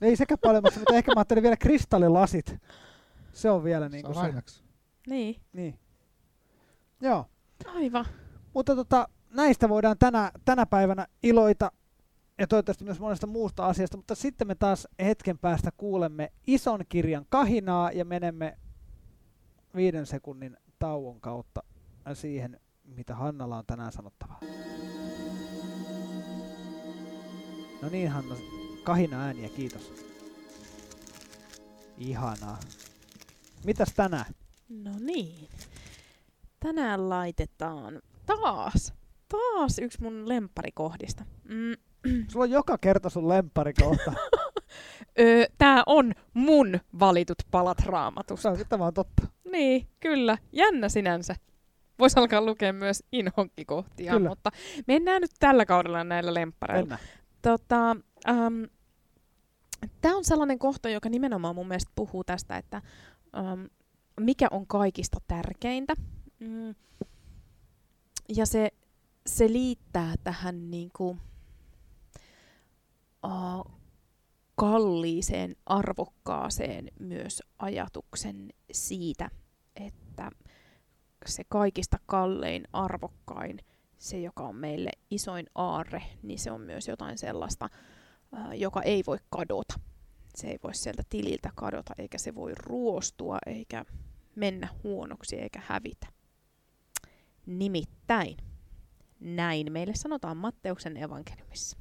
[0.00, 2.56] Ei sekä paljon mutta ehkä mä ajattelin vielä kristallilasit.
[3.32, 4.20] Se on vielä niin kuin se.
[4.20, 4.62] lainaksi.
[5.06, 5.78] Niin, Niin.
[7.00, 7.26] Joo.
[7.66, 8.04] aivan.
[8.54, 11.72] Mutta tota, näistä voidaan tänä, tänä päivänä iloita
[12.38, 17.26] ja toivottavasti myös monesta muusta asiasta, mutta sitten me taas hetken päästä kuulemme ison kirjan
[17.28, 18.58] kahinaa ja menemme
[19.76, 21.62] viiden sekunnin tauon kautta
[22.14, 24.40] siihen, mitä Hannalla on tänään sanottavaa.
[27.84, 28.36] No niin Hanna,
[28.84, 29.92] kahina ääniä, kiitos.
[31.98, 32.60] Ihanaa.
[33.64, 34.34] Mitäs tänään?
[34.68, 35.48] No niin.
[36.60, 38.94] Tänään laitetaan taas,
[39.28, 41.24] taas yksi mun lempparikohdista.
[41.44, 41.76] Mm.
[42.28, 44.12] Sulla on joka kerta sun lempparikohta.
[45.20, 48.56] Öö, tää on mun valitut palat raamatusta.
[48.68, 49.26] Tämä on totta.
[49.52, 50.38] Niin, kyllä.
[50.52, 51.36] Jännä sinänsä.
[51.98, 54.28] Voisi alkaa lukea myös inhokkikohtia, Kyllä.
[54.28, 54.50] mutta
[54.86, 56.82] mennään nyt tällä kaudella näillä lemppareilla.
[56.82, 57.23] Mennään.
[57.44, 57.96] Tota,
[58.28, 58.64] ähm,
[60.00, 62.82] Tämä on sellainen kohta, joka nimenomaan mun mielestä puhuu tästä, että
[63.36, 63.64] ähm,
[64.20, 65.94] mikä on kaikista tärkeintä.
[66.40, 66.74] Mm.
[68.28, 68.70] Ja se,
[69.26, 71.16] se liittää tähän niinku,
[73.26, 73.70] uh,
[74.54, 79.30] kalliiseen, arvokkaaseen myös ajatuksen siitä,
[79.76, 80.30] että
[81.26, 83.58] se kaikista kallein, arvokkain,
[84.04, 87.68] se joka on meille isoin aarre, niin se on myös jotain sellaista,
[88.32, 89.74] ää, joka ei voi kadota.
[90.34, 93.84] Se ei voi sieltä tililtä kadota, eikä se voi ruostua, eikä
[94.36, 96.06] mennä huonoksi, eikä hävitä.
[97.46, 98.36] Nimittäin,
[99.20, 101.76] näin meille sanotaan Matteuksen evankeliumissa.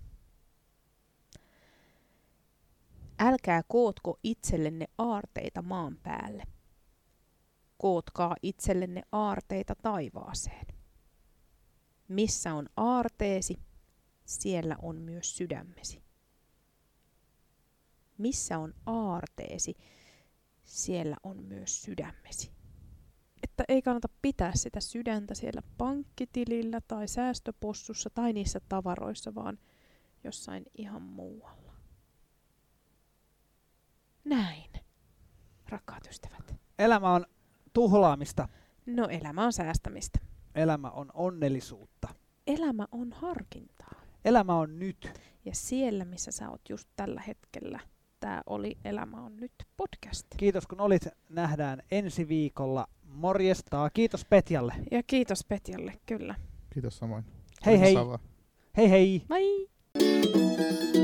[3.19, 6.43] Älkää kootko itsellenne aarteita maan päälle.
[7.77, 10.82] Kootkaa itsellenne aarteita taivaaseen.
[12.07, 13.59] Missä on aarteesi,
[14.25, 16.03] siellä on myös sydämesi.
[18.17, 19.75] Missä on aarteesi,
[20.63, 22.51] siellä on myös sydämesi.
[23.43, 29.59] Että ei kannata pitää sitä sydäntä siellä pankkitilillä tai säästöpossussa tai niissä tavaroissa, vaan
[30.23, 31.73] jossain ihan muualla.
[34.23, 34.71] Näin,
[35.69, 36.55] rakkaat ystävät.
[36.79, 37.25] Elämä on
[37.73, 38.47] tuhlaamista.
[38.85, 40.19] No elämä on säästämistä.
[40.55, 42.07] Elämä on onnellisuutta.
[42.47, 44.01] Elämä on harkintaa.
[44.25, 45.11] Elämä on nyt.
[45.45, 47.79] Ja siellä, missä sä oot just tällä hetkellä
[48.23, 50.27] tämä oli Elämä on nyt podcast.
[50.37, 51.07] Kiitos kun olit.
[51.29, 52.87] Nähdään ensi viikolla.
[53.05, 53.89] Morjestaa.
[53.89, 54.73] Kiitos Petjalle.
[54.91, 56.35] Ja kiitos Petjalle, kyllä.
[56.73, 57.23] Kiitos samoin.
[57.65, 57.95] Hei hei.
[58.77, 59.23] Hei hei.
[59.27, 61.02] Bye!